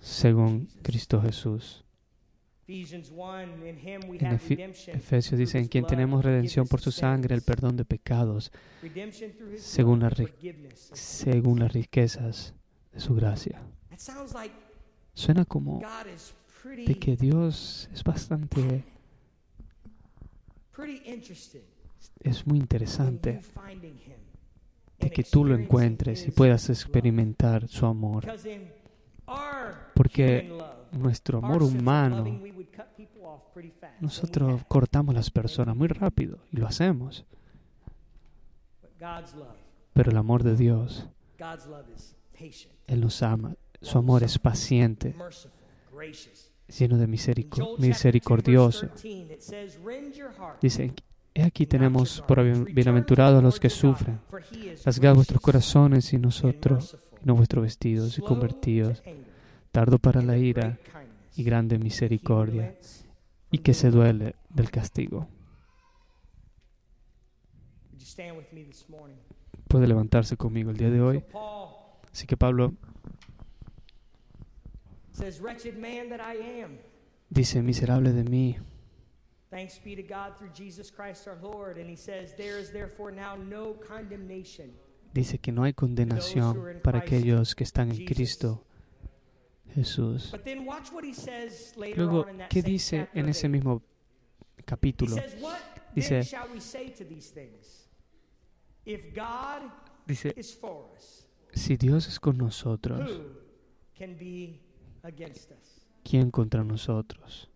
según 0.00 0.68
Cristo 0.80 1.20
Jesús. 1.20 1.84
En 2.66 4.32
Efesios 4.32 5.38
dice, 5.38 5.58
en 5.58 5.68
quien 5.68 5.84
tenemos 5.84 6.24
redención 6.24 6.66
por 6.66 6.80
su 6.80 6.90
sangre, 6.90 7.34
el 7.34 7.42
perdón 7.42 7.76
de 7.76 7.84
pecados, 7.84 8.50
según, 9.58 10.10
según 10.94 11.60
las 11.60 11.74
riquezas 11.74 12.54
de 12.90 13.00
su 13.00 13.14
gracia. 13.14 13.60
Suena 15.12 15.44
como 15.44 15.82
de 16.74 16.98
que 16.98 17.16
Dios 17.18 17.90
es 17.92 18.02
bastante 18.02 18.82
es 22.24 22.46
muy 22.46 22.58
interesante 22.58 23.40
de 24.98 25.10
que 25.10 25.22
tú 25.22 25.44
lo 25.44 25.54
encuentres 25.54 26.26
y 26.26 26.30
puedas 26.30 26.68
experimentar 26.70 27.68
su 27.68 27.86
amor. 27.86 28.26
Porque 29.94 30.50
nuestro 30.92 31.38
amor 31.38 31.62
humano, 31.62 32.40
nosotros 34.00 34.62
cortamos 34.66 35.14
las 35.14 35.30
personas 35.30 35.76
muy 35.76 35.88
rápido 35.88 36.38
y 36.50 36.56
lo 36.56 36.66
hacemos. 36.66 37.24
Pero 39.92 40.10
el 40.10 40.16
amor 40.16 40.42
de 40.42 40.56
Dios, 40.56 41.06
Él 42.86 43.00
nos 43.00 43.22
ama. 43.22 43.54
Su 43.82 43.98
amor 43.98 44.22
es 44.22 44.38
paciente, 44.38 45.14
lleno 46.78 46.96
de 46.96 47.06
misericordia, 47.06 47.86
misericordioso. 47.86 48.88
Dice, 50.62 50.94
He 51.36 51.42
aquí 51.42 51.66
tenemos 51.66 52.22
por 52.28 52.40
bienaventurados 52.64 53.42
los 53.42 53.58
que 53.58 53.68
sufren. 53.68 54.20
Rasgad 54.84 55.16
vuestros 55.16 55.40
corazones 55.40 56.12
y 56.12 56.18
nosotros, 56.18 56.96
no 57.24 57.34
vuestros 57.34 57.64
vestidos, 57.64 58.16
y 58.18 58.22
convertidos. 58.22 59.02
Tardo 59.72 59.98
para 59.98 60.22
la 60.22 60.38
ira 60.38 60.78
y 61.34 61.42
grande 61.42 61.76
misericordia, 61.78 62.76
y 63.50 63.58
que 63.58 63.74
se 63.74 63.90
duele 63.90 64.36
del 64.48 64.70
castigo. 64.70 65.26
Puede 69.66 69.88
levantarse 69.88 70.36
conmigo 70.36 70.70
el 70.70 70.76
día 70.76 70.90
de 70.90 71.00
hoy. 71.00 71.24
Así 72.12 72.28
que 72.28 72.36
Pablo 72.36 72.74
dice, 77.28 77.62
miserable 77.62 78.12
de 78.12 78.22
mí. 78.22 78.56
Thanks 79.50 79.78
be 79.78 79.94
to 79.94 80.02
God 80.02 80.36
through 80.36 80.50
Jesus 80.52 80.90
Christ 80.90 81.28
our 81.28 81.38
Lord. 81.42 81.78
And 81.78 81.88
he 81.88 81.96
says, 81.96 82.34
There 82.36 82.58
is 82.58 82.70
therefore 82.70 83.12
now 83.12 83.36
no 83.36 83.74
condemnation. 83.74 84.72
Dice 85.12 85.38
que 85.38 85.52
no 85.52 85.62
hay 85.62 85.72
condenación 85.74 86.80
para 86.82 86.98
aquellos 86.98 87.54
que 87.54 87.62
están 87.62 87.92
en 87.92 88.04
Cristo 88.04 88.64
Jesús. 89.74 90.32
Luego, 91.96 92.26
¿qué 92.48 92.62
dice 92.62 93.08
en 93.14 93.28
ese 93.28 93.48
mismo 93.48 93.82
capítulo? 94.64 95.16
Dice, 95.94 96.22
dice, 100.04 100.34
si 101.52 101.76
Dios 101.76 102.08
es 102.08 102.18
con 102.18 102.36
nosotros, 102.36 103.20
¿quién 106.02 106.30
contra 106.32 106.64
nosotros? 106.64 107.48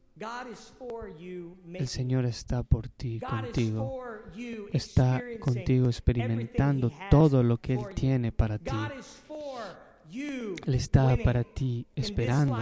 El 1.74 1.88
Señor 1.88 2.24
está 2.24 2.62
por 2.62 2.88
ti, 2.88 3.20
contigo. 3.20 4.02
Está 4.72 5.22
contigo 5.38 5.86
experimentando 5.86 6.90
todo 7.10 7.42
lo 7.42 7.58
que 7.58 7.74
Él 7.74 7.86
tiene 7.94 8.32
para 8.32 8.58
ti. 8.58 8.70
Él 10.10 10.74
está 10.74 11.16
para 11.22 11.44
ti 11.44 11.86
esperando 11.94 12.58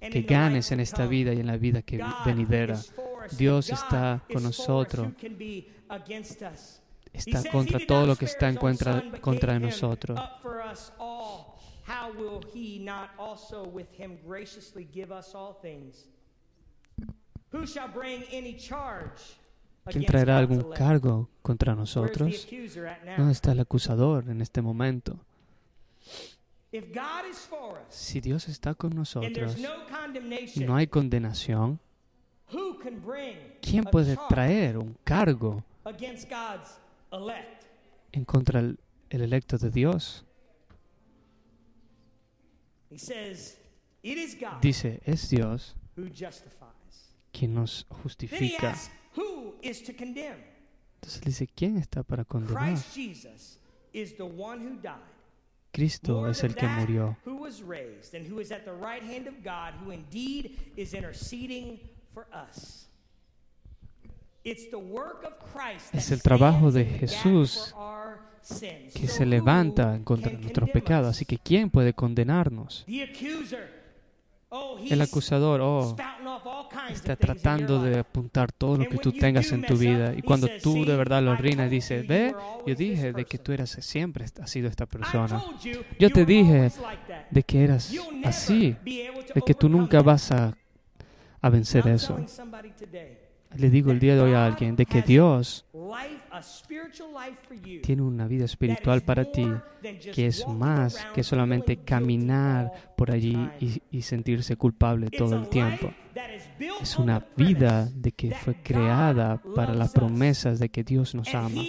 que 0.00 0.22
ganes 0.22 0.70
en 0.72 0.80
esta 0.80 1.06
vida 1.06 1.34
y 1.34 1.40
en 1.40 1.46
la 1.46 1.56
vida 1.56 1.82
que 1.82 2.02
venidera. 2.24 2.80
Dios 3.36 3.70
está 3.70 4.22
con 4.32 4.42
nosotros. 4.42 5.08
Está 7.12 7.50
contra 7.50 7.80
todo 7.84 8.06
lo 8.06 8.16
que 8.16 8.26
está 8.26 8.48
en 8.48 8.56
contra, 8.56 9.02
contra 9.20 9.54
de 9.54 9.60
nosotros. 9.60 10.18
How 11.88 12.12
will 12.12 12.42
he 12.52 12.78
not 12.78 13.08
also 13.18 13.64
with 13.64 13.86
him 13.98 14.18
graciously 14.22 14.86
give 14.92 15.10
us 15.10 15.34
all 15.34 15.54
things? 15.54 16.06
¿Quién 17.50 17.64
traerá 20.04 20.38
algún 20.38 20.70
cargo 20.72 21.30
contra 21.40 21.74
nosotros? 21.74 22.46
¿Dónde 23.16 23.32
está 23.32 23.52
el 23.52 23.60
acusador 23.60 24.28
en 24.28 24.42
este 24.42 24.60
momento? 24.60 25.18
Si 27.88 28.20
Dios 28.20 28.48
está 28.48 28.74
con 28.74 28.94
nosotros 28.94 29.56
y 30.54 30.60
no 30.60 30.76
hay 30.76 30.88
condenación, 30.88 31.80
¿quién 33.62 33.84
puede 33.84 34.18
traer 34.28 34.76
un 34.76 34.94
cargo 35.04 35.64
en 38.12 38.24
contra 38.26 38.60
del 38.60 38.78
electo 39.10 39.56
de 39.56 39.70
Dios? 39.70 40.26
Dice, 44.60 45.00
es 45.04 45.30
Dios 45.30 45.74
quien 47.38 47.54
nos 47.54 47.86
justifica. 47.88 48.74
Entonces 50.94 51.20
dice, 51.24 51.46
¿quién 51.46 51.76
está 51.76 52.02
para 52.02 52.24
condenar? 52.24 52.76
Cristo 55.70 56.28
es 56.28 56.42
el 56.42 56.54
que 56.54 56.66
murió. 56.66 57.16
Es 65.92 66.10
el 66.10 66.22
trabajo 66.22 66.72
de 66.72 66.84
Jesús 66.84 67.74
que 68.94 69.08
se 69.08 69.26
levanta 69.26 69.94
en 69.94 70.04
contra 70.04 70.32
de 70.32 70.38
nuestros 70.38 70.70
pecados. 70.70 71.10
Así 71.10 71.24
que 71.24 71.38
¿quién 71.38 71.70
puede 71.70 71.92
condenarnos? 71.92 72.84
El 74.90 75.02
acusador, 75.02 75.60
oh, 75.60 75.94
está 76.90 77.16
tratando 77.16 77.82
de 77.82 77.98
apuntar 78.00 78.52
todo 78.52 78.76
lo 78.76 78.88
que 78.88 78.98
tú 78.98 79.12
tengas 79.12 79.52
en 79.52 79.62
tu 79.62 79.76
vida. 79.76 80.14
Y 80.16 80.22
cuando 80.22 80.48
tú 80.62 80.84
de 80.84 80.96
verdad 80.96 81.22
lo 81.22 81.36
rinas, 81.36 81.70
dices, 81.70 82.06
ve, 82.06 82.34
yo 82.66 82.74
dije 82.74 83.12
de 83.12 83.24
que 83.24 83.38
tú 83.38 83.52
eras 83.52 83.70
siempre 83.80 84.24
has 84.24 84.50
sido 84.50 84.68
esta 84.68 84.86
persona. 84.86 85.42
Yo 85.98 86.10
te 86.10 86.24
dije 86.24 86.70
de 87.30 87.42
que 87.42 87.64
eras 87.64 87.92
así, 88.24 88.76
de 88.84 89.42
que 89.44 89.54
tú 89.54 89.68
nunca 89.68 90.02
vas 90.02 90.32
a, 90.32 90.56
a 91.40 91.50
vencer 91.50 91.86
eso. 91.88 92.18
Le 93.56 93.70
digo 93.70 93.90
el 93.90 93.98
día 93.98 94.14
de 94.14 94.20
hoy 94.20 94.34
a 94.34 94.44
alguien 94.44 94.76
de 94.76 94.84
que 94.84 95.02
Dios 95.02 95.64
tiene 97.82 98.02
una 98.02 98.26
vida 98.26 98.44
espiritual 98.44 99.02
para 99.02 99.24
ti 99.24 99.46
que 100.14 100.26
es 100.26 100.46
más 100.46 101.06
que 101.14 101.22
solamente 101.22 101.78
caminar 101.78 102.72
por 102.96 103.10
allí 103.10 103.48
y, 103.90 104.02
sentirse 104.02 104.56
culpable 104.56 105.08
todo 105.10 105.36
el 105.36 105.48
tiempo. 105.48 105.92
Es 106.80 106.98
una 106.98 107.26
vida 107.36 107.88
de 107.92 108.12
que 108.12 108.32
fue 108.32 108.56
creada 108.62 109.40
para 109.54 109.74
las 109.74 109.92
promesas 109.92 110.58
de 110.58 110.68
que 110.68 110.82
Dios 110.82 111.14
nos 111.14 111.34
ama 111.34 111.62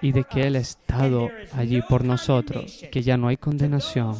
y 0.00 0.12
de 0.12 0.24
que 0.24 0.46
Él 0.46 0.56
ha 0.56 0.60
estado 0.60 1.30
allí 1.52 1.82
por 1.82 2.04
nosotros, 2.04 2.84
que 2.90 3.02
ya 3.02 3.16
no 3.16 3.28
hay 3.28 3.36
condenación 3.36 4.16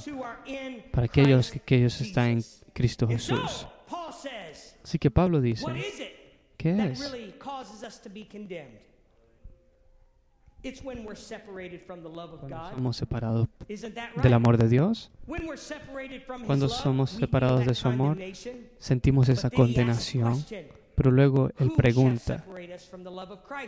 para 0.93 1.07
aquellos 1.07 1.53
que 1.65 1.77
ellos 1.77 2.01
están 2.01 2.29
en 2.29 2.45
Cristo 2.73 3.09
Jesús. 3.09 3.67
Así 4.83 4.99
que 4.99 5.11
Pablo 5.11 5.41
dice, 5.41 5.67
¿qué 6.57 6.93
es? 6.93 7.13
Cuando 12.41 12.71
somos 12.71 12.97
separados 12.97 13.49
del 14.23 14.33
amor 14.33 14.57
de 14.57 14.69
Dios, 14.69 15.11
cuando 16.47 16.69
somos 16.69 17.11
separados 17.11 17.67
de 17.67 17.75
su 17.75 17.89
amor, 17.89 18.19
sentimos 18.79 19.29
esa 19.29 19.51
condenación. 19.51 20.45
Pero 20.97 21.11
luego 21.11 21.51
él 21.59 21.73
pregunta, 21.77 22.43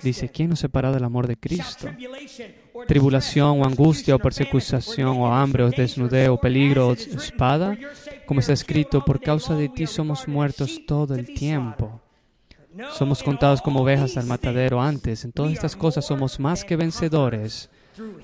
dice, 0.03 0.31
¿quién 0.31 0.49
nos 0.49 0.61
separa 0.61 0.91
del 0.91 1.05
amor 1.05 1.27
de 1.27 1.37
Cristo? 1.37 1.87
Tribulación 2.87 3.61
o 3.61 3.67
angustia 3.67 4.17
o 4.17 4.19
persecución 4.19 5.19
o 5.21 5.33
hambre 5.33 5.63
o 5.63 5.69
desnudez 5.69 6.31
o 6.31 6.41
peligro 6.41 6.89
o 6.89 6.93
espada, 6.95 7.77
como 8.25 8.41
está 8.41 8.55
escrito, 8.55 9.05
por 9.05 9.21
causa 9.21 9.55
de 9.55 9.69
ti 9.69 9.87
somos 9.87 10.27
muertos 10.27 10.81
todo 10.87 11.15
el 11.15 11.35
tiempo. 11.35 12.01
Somos 12.93 13.23
contados 13.23 13.63
como 13.63 13.83
ovejas 13.83 14.17
al 14.17 14.27
matadero 14.27 14.81
antes. 14.81 15.25
En 15.25 15.33
todas 15.33 15.53
estas 15.53 15.77
cosas 15.77 16.05
somos 16.05 16.39
más 16.39 16.65
que 16.65 16.77
vencedores 16.77 17.71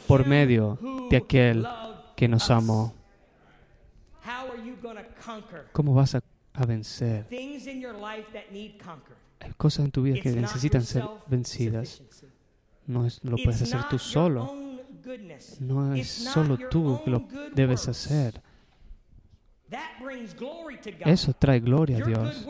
por 0.07 0.27
medio 0.27 0.79
de 1.11 1.17
aquel 1.17 1.67
que 2.17 2.29
nos 2.29 2.51
amó. 2.51 2.95
¿Cómo 5.73 5.95
vas 5.95 6.15
a 6.15 6.67
vencer. 6.67 7.27
Hay 9.41 9.53
cosas 9.57 9.85
en 9.85 9.91
tu 9.91 10.03
vida 10.03 10.21
que 10.23 10.31
necesitan 10.31 10.83
ser 10.83 11.05
vencidas. 11.27 12.03
No, 12.87 13.07
es, 13.07 13.23
lo 13.25 13.37
puedes 13.37 13.61
hacer 13.63 13.89
tú 13.89 13.99
solo. 13.99 14.55
No 15.61 15.95
es 15.95 16.09
solo 16.09 16.57
tú 16.71 17.01
que 17.05 17.11
lo 17.11 17.27
debes 17.55 17.89
hacer. 17.89 18.41
Eso 21.05 21.33
trae 21.35 21.61
gloria 21.61 21.99
a 21.99 22.07
Dios. 22.07 22.47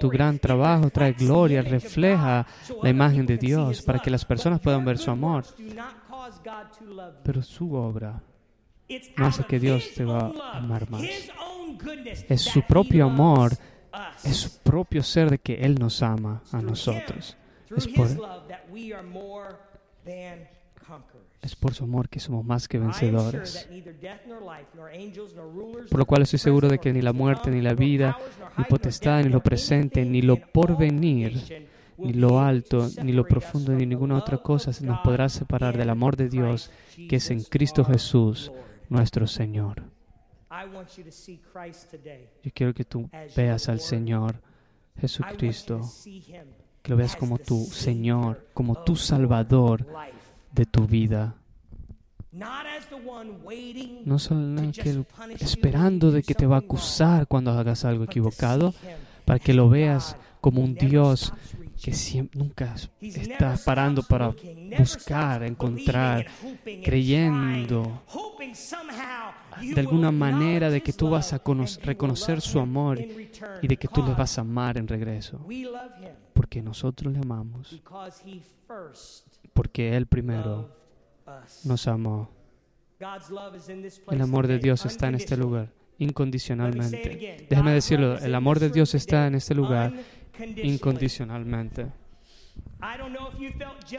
Tu 0.00 0.08
gran 0.08 0.38
trabajo 0.38 0.90
trae 0.90 1.12
gloria, 1.12 1.62
refleja 1.62 2.46
la 2.82 2.90
imagen 2.90 3.26
de 3.26 3.36
Dios 3.36 3.82
para 3.82 3.98
que 3.98 4.10
las 4.10 4.24
personas 4.24 4.60
puedan 4.60 4.84
ver 4.84 4.98
su 4.98 5.10
amor. 5.10 5.44
Pero 7.22 7.42
su 7.42 7.74
obra 7.74 8.22
no 9.16 9.26
hace 9.26 9.44
que 9.44 9.58
Dios 9.58 9.92
te 9.94 10.04
va 10.04 10.32
a 10.52 10.58
amar 10.58 10.90
más. 10.90 11.02
es 12.28 12.42
su 12.42 12.62
propio 12.62 13.06
amor, 13.06 13.52
es 14.22 14.36
su 14.36 14.58
propio 14.58 15.02
ser 15.02 15.30
de 15.30 15.38
que 15.38 15.54
Él 15.54 15.76
nos 15.76 16.02
ama 16.02 16.42
a 16.52 16.60
nosotros. 16.60 17.36
Es 17.76 17.88
por, 17.88 18.08
es 21.46 21.56
por 21.56 21.74
su 21.74 21.84
amor 21.84 22.08
que 22.08 22.20
somos 22.20 22.44
más 22.44 22.68
que 22.68 22.78
vencedores. 22.78 23.68
Por 25.90 25.98
lo 25.98 26.06
cual 26.06 26.22
estoy 26.22 26.38
seguro 26.38 26.68
de 26.68 26.78
que 26.78 26.92
ni 26.92 27.02
la 27.02 27.12
muerte, 27.12 27.50
ni 27.50 27.60
la 27.60 27.74
vida, 27.74 28.16
ni 28.56 28.64
potestad, 28.64 29.22
ni 29.22 29.28
lo 29.28 29.42
presente, 29.42 30.04
ni 30.04 30.22
lo 30.22 30.36
porvenir, 30.36 31.68
ni 31.98 32.12
lo 32.14 32.40
alto, 32.40 32.88
ni 33.02 33.12
lo 33.12 33.24
profundo, 33.26 33.72
ni 33.72 33.86
ninguna 33.86 34.16
otra 34.16 34.38
cosa 34.38 34.72
se 34.72 34.84
nos 34.84 35.00
podrá 35.00 35.28
separar 35.28 35.76
del 35.76 35.90
amor 35.90 36.16
de 36.16 36.28
Dios 36.28 36.70
que 37.08 37.16
es 37.16 37.30
en 37.30 37.42
Cristo 37.42 37.84
Jesús, 37.84 38.50
nuestro 38.88 39.26
Señor. 39.26 39.82
Yo 42.42 42.50
quiero 42.54 42.74
que 42.74 42.84
tú 42.84 43.10
veas 43.36 43.68
al 43.68 43.80
Señor 43.80 44.40
Jesucristo, 44.98 45.80
que 46.82 46.90
lo 46.90 46.96
veas 46.96 47.16
como 47.16 47.38
tu 47.38 47.64
Señor, 47.64 48.46
como 48.54 48.82
tu 48.84 48.96
Salvador 48.96 49.86
de 50.54 50.66
tu 50.66 50.86
vida. 50.86 51.34
No 54.04 54.18
solo 54.18 54.62
esperando 55.38 56.10
de 56.10 56.22
que 56.22 56.34
te 56.34 56.46
va 56.46 56.56
a 56.56 56.60
acusar 56.60 57.26
cuando 57.26 57.52
hagas 57.52 57.84
algo 57.84 58.04
equivocado, 58.04 58.74
para 59.24 59.38
que 59.38 59.54
lo 59.54 59.68
veas 59.68 60.16
como 60.40 60.62
un 60.62 60.74
Dios 60.74 61.32
que 61.82 61.92
siempre, 61.92 62.38
nunca 62.38 62.74
está 63.00 63.56
parando 63.64 64.02
para 64.02 64.34
buscar, 64.78 65.42
encontrar, 65.42 66.26
creyendo 66.82 68.02
de 69.60 69.80
alguna 69.80 70.10
manera 70.10 70.70
de 70.70 70.82
que 70.82 70.92
tú 70.92 71.10
vas 71.10 71.32
a 71.32 71.42
reconocer 71.82 72.40
su 72.40 72.58
amor 72.58 73.00
y 73.00 73.68
de 73.68 73.76
que 73.76 73.88
tú 73.88 74.02
le 74.02 74.14
vas 74.14 74.38
a 74.38 74.42
amar 74.42 74.76
en 74.78 74.88
regreso. 74.88 75.40
Porque 76.32 76.62
nosotros 76.62 77.12
le 77.12 77.20
amamos. 77.20 77.80
Porque 79.52 79.96
Él 79.96 80.06
primero 80.06 80.70
nos 81.64 81.86
amó. 81.88 82.30
El 84.10 84.20
amor 84.20 84.46
de 84.46 84.58
Dios 84.58 84.86
está 84.86 85.08
en 85.08 85.16
este 85.16 85.36
lugar 85.36 85.72
incondicionalmente. 85.98 87.46
Déjeme 87.48 87.72
decirlo, 87.72 88.18
el 88.18 88.34
amor 88.34 88.58
de 88.58 88.70
Dios 88.70 88.94
está 88.94 89.26
en 89.26 89.34
este 89.34 89.54
lugar 89.54 89.92
incondicionalmente. 90.56 91.86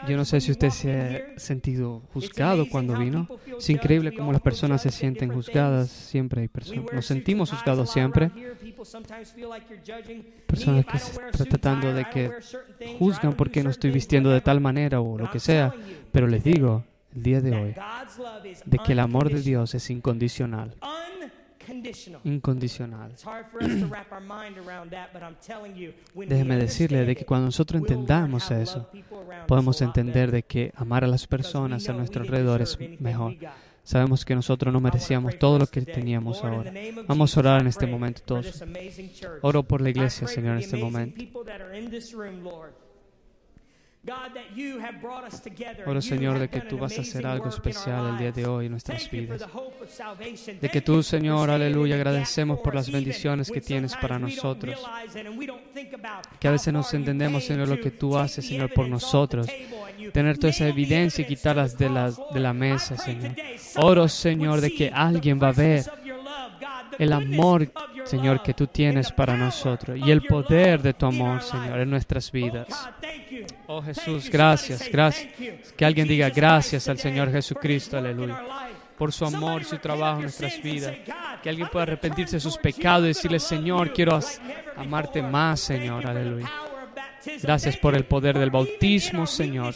Yo 0.08 0.16
no 0.16 0.26
sé 0.26 0.42
si 0.42 0.52
usted 0.52 0.70
se 0.70 1.36
ha 1.36 1.40
sentido 1.40 2.02
juzgado 2.14 2.68
cuando 2.70 2.98
vino. 2.98 3.28
Es 3.58 3.70
increíble 3.70 4.14
cómo 4.14 4.32
las 4.32 4.42
personas 4.42 4.82
se 4.82 4.92
sienten 4.92 5.34
juzgadas. 5.34 5.90
Siempre 5.90 6.42
hay 6.42 6.48
personas. 6.48 6.86
Nos 6.94 7.06
sentimos 7.06 7.52
juzgados 7.52 7.92
siempre. 7.92 8.30
Personas 10.46 10.86
que 10.86 10.98
están 10.98 11.50
tratando 11.50 11.94
de 11.94 12.06
que 12.10 12.32
juzgan 13.00 13.34
porque 13.34 13.64
no 13.64 13.72
estoy 13.72 13.92
vistiendo 13.92 14.30
de 14.30 14.42
tal 14.42 14.62
manera 14.62 15.02
o 15.02 15.18
lo 15.18 15.32
que 15.32 15.40
sea. 15.40 15.74
Pero 16.12 16.28
les 16.28 16.44
digo 16.44 16.84
el 17.16 17.24
día 17.24 17.42
de 17.42 17.56
hoy 17.56 17.76
de 18.66 18.78
que 18.80 18.92
el 18.92 19.00
amor 19.00 19.32
de 19.32 19.42
Dios 19.42 19.74
es 19.74 19.90
incondicional 19.90 20.76
incondicional. 22.24 23.12
Déjeme 26.28 26.58
decirle 26.58 27.06
de 27.06 27.16
que 27.16 27.26
cuando 27.26 27.46
nosotros 27.46 27.82
entendamos 27.82 28.52
eso, 28.52 28.90
podemos 29.48 29.82
entender 29.82 30.32
de 30.32 30.44
que 30.44 30.72
amar 30.76 31.04
a 31.04 31.08
las 31.08 31.28
personas 31.28 31.88
a 31.90 31.94
nuestro 31.94 32.22
alrededor 32.24 32.62
es 32.62 32.78
mejor. 33.00 33.36
Sabemos 33.84 34.26
que 34.26 34.34
nosotros 34.34 34.74
no 34.74 34.80
merecíamos 34.80 35.38
todo 35.38 35.60
lo 35.60 35.68
que 35.68 35.82
teníamos 35.82 36.44
ahora. 36.44 36.74
Vamos 37.08 37.38
a 37.38 37.40
orar 37.40 37.62
en 37.62 37.68
este 37.68 37.86
momento 37.86 38.22
todos. 38.26 38.64
Oro 39.44 39.62
por 39.62 39.80
la 39.80 39.92
iglesia, 39.92 40.28
Señor, 40.28 40.54
en 40.54 40.60
este 40.60 40.78
momento. 40.78 41.24
Oro, 45.86 46.02
Señor, 46.02 46.40
de 46.40 46.50
que 46.50 46.62
tú 46.62 46.78
vas 46.78 46.98
a 46.98 47.02
hacer 47.02 47.26
algo 47.26 47.50
especial 47.50 48.12
el 48.12 48.18
día 48.18 48.32
de 48.32 48.46
hoy 48.46 48.66
en 48.66 48.72
nuestras 48.72 49.10
vidas. 49.10 49.42
De 50.62 50.70
que 50.70 50.82
tú, 50.82 51.02
Señor, 51.02 51.50
aleluya, 51.50 51.96
agradecemos 51.96 52.60
por 52.60 52.76
las 52.76 52.92
bendiciones 52.92 53.50
que 53.50 53.62
tienes 53.62 53.96
para 53.96 54.20
nosotros. 54.20 54.80
Que 56.40 56.48
a 56.48 56.52
veces 56.52 56.74
nos 56.74 56.94
entendemos, 56.94 57.46
Señor, 57.46 57.68
lo 57.68 57.80
que 57.80 57.92
tú 57.92 58.18
haces, 58.18 58.46
Señor, 58.46 58.72
por 58.74 58.88
nosotros. 58.88 59.48
Tener 60.14 60.38
toda 60.38 60.52
esa 60.52 60.68
evidencia 60.68 61.24
y 61.24 61.28
quitarlas 61.28 61.78
de 61.78 61.90
la, 61.90 62.12
de 62.12 62.40
la 62.40 62.54
mesa, 62.54 62.98
Señor. 62.98 63.32
Oro, 63.78 64.08
Señor, 64.08 64.62
de 64.62 64.74
que 64.74 64.92
alguien 64.94 65.40
va 65.42 65.50
a 65.50 65.54
ver 65.54 65.86
el 67.00 67.14
amor, 67.14 67.72
Señor, 68.04 68.42
que 68.42 68.54
tú 68.54 68.68
tienes 68.68 69.12
para 69.12 69.36
nosotros 69.36 69.98
y 69.98 70.12
el 70.12 70.22
poder 70.24 70.82
de 70.82 70.94
tu 70.94 71.06
amor, 71.06 71.42
Señor, 71.42 71.80
en 71.80 71.90
nuestras 71.90 72.32
vidas. 72.32 72.68
Oh 73.68 73.82
Jesús, 73.82 74.30
gracias, 74.30 74.90
gracias. 74.92 75.28
Que 75.76 75.86
alguien 75.86 76.08
diga 76.08 76.30
gracias 76.30 76.88
al 76.88 76.98
Señor 76.98 77.32
Jesucristo, 77.32 77.98
aleluya, 77.98 78.42
por 78.98 79.12
su 79.12 79.26
amor 79.26 79.64
su 79.64 79.78
trabajo 79.78 80.18
en 80.18 80.24
nuestras 80.24 80.62
vidas. 80.62 80.96
Que 81.42 81.50
alguien 81.50 81.68
pueda 81.72 81.84
arrepentirse 81.84 82.38
de 82.38 82.40
sus 82.40 82.58
pecados 82.58 83.06
y 83.06 83.08
decirle, 83.10 83.40
Señor, 83.40 83.94
quiero 83.94 84.20
amarte 84.78 85.22
más, 85.22 85.60
Señor, 85.60 86.08
aleluya. 86.08 86.52
Gracias 87.42 87.78
por 87.78 87.96
el 87.96 88.06
poder 88.06 88.38
del 88.38 88.52
bautismo, 88.52 89.26
Señor. 89.26 89.74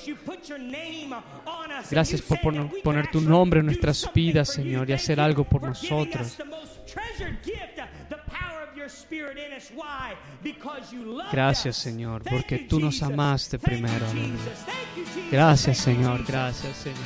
Gracias 1.89 2.21
por 2.21 2.39
poner 2.83 3.09
tu 3.11 3.21
nombre 3.21 3.61
en 3.61 3.67
nuestras 3.67 4.09
vidas, 4.13 4.49
Señor, 4.49 4.89
y 4.89 4.93
hacer 4.93 5.19
algo 5.19 5.43
por 5.43 5.63
nosotros. 5.63 6.37
Gracias, 11.31 11.77
Señor, 11.77 12.23
porque 12.23 12.57
tú 12.59 12.79
nos 12.79 13.03
amaste 13.03 13.59
primero. 13.59 14.05
Gracias, 15.31 15.77
Señor. 15.77 16.25
Gracias, 16.25 16.77
Señor. 16.77 16.97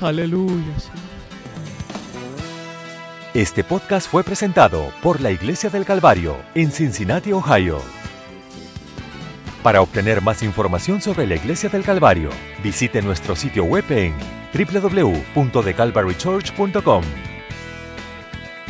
Aleluya, 0.00 0.78
Señor. 0.78 1.12
Este 3.34 3.64
podcast 3.64 4.08
fue 4.10 4.22
presentado 4.24 4.92
por 5.02 5.22
la 5.22 5.30
Iglesia 5.30 5.70
del 5.70 5.86
Calvario 5.86 6.36
en 6.54 6.70
Cincinnati, 6.70 7.32
Ohio. 7.32 7.80
Para 9.62 9.80
obtener 9.80 10.20
más 10.20 10.42
información 10.42 11.00
sobre 11.00 11.26
la 11.26 11.36
Iglesia 11.36 11.70
del 11.70 11.82
Calvario, 11.82 12.28
visite 12.62 13.00
nuestro 13.00 13.34
sitio 13.34 13.64
web 13.64 13.90
en 13.90 14.12
www.thecalvarychurch.com. 14.52 17.31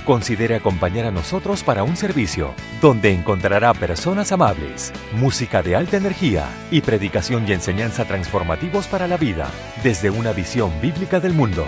Considere 0.04 0.56
acompañar 0.56 1.06
a 1.06 1.12
nosotros 1.12 1.62
para 1.62 1.84
un 1.84 1.96
servicio 1.96 2.56
donde 2.80 3.12
encontrará 3.12 3.72
personas 3.72 4.32
amables, 4.32 4.92
música 5.12 5.62
de 5.62 5.76
alta 5.76 5.96
energía 5.96 6.48
y 6.72 6.80
predicación 6.80 7.46
y 7.46 7.52
enseñanza 7.52 8.04
transformativos 8.04 8.88
para 8.88 9.06
la 9.06 9.16
vida 9.16 9.48
desde 9.84 10.10
una 10.10 10.32
visión 10.32 10.72
bíblica 10.80 11.20
del 11.20 11.34
mundo. 11.34 11.64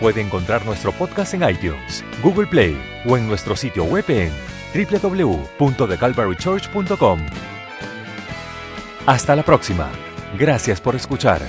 Puede 0.00 0.22
encontrar 0.22 0.66
nuestro 0.66 0.90
podcast 0.90 1.34
en 1.34 1.48
iTunes, 1.48 2.04
Google 2.20 2.48
Play 2.48 2.76
o 3.06 3.16
en 3.16 3.28
nuestro 3.28 3.54
sitio 3.54 3.84
web 3.84 4.04
en 4.08 4.32
www.thecalvarychurch.com. 4.74 7.20
Hasta 9.06 9.36
la 9.36 9.44
próxima. 9.44 9.88
Gracias 10.36 10.80
por 10.80 10.96
escuchar. 10.96 11.42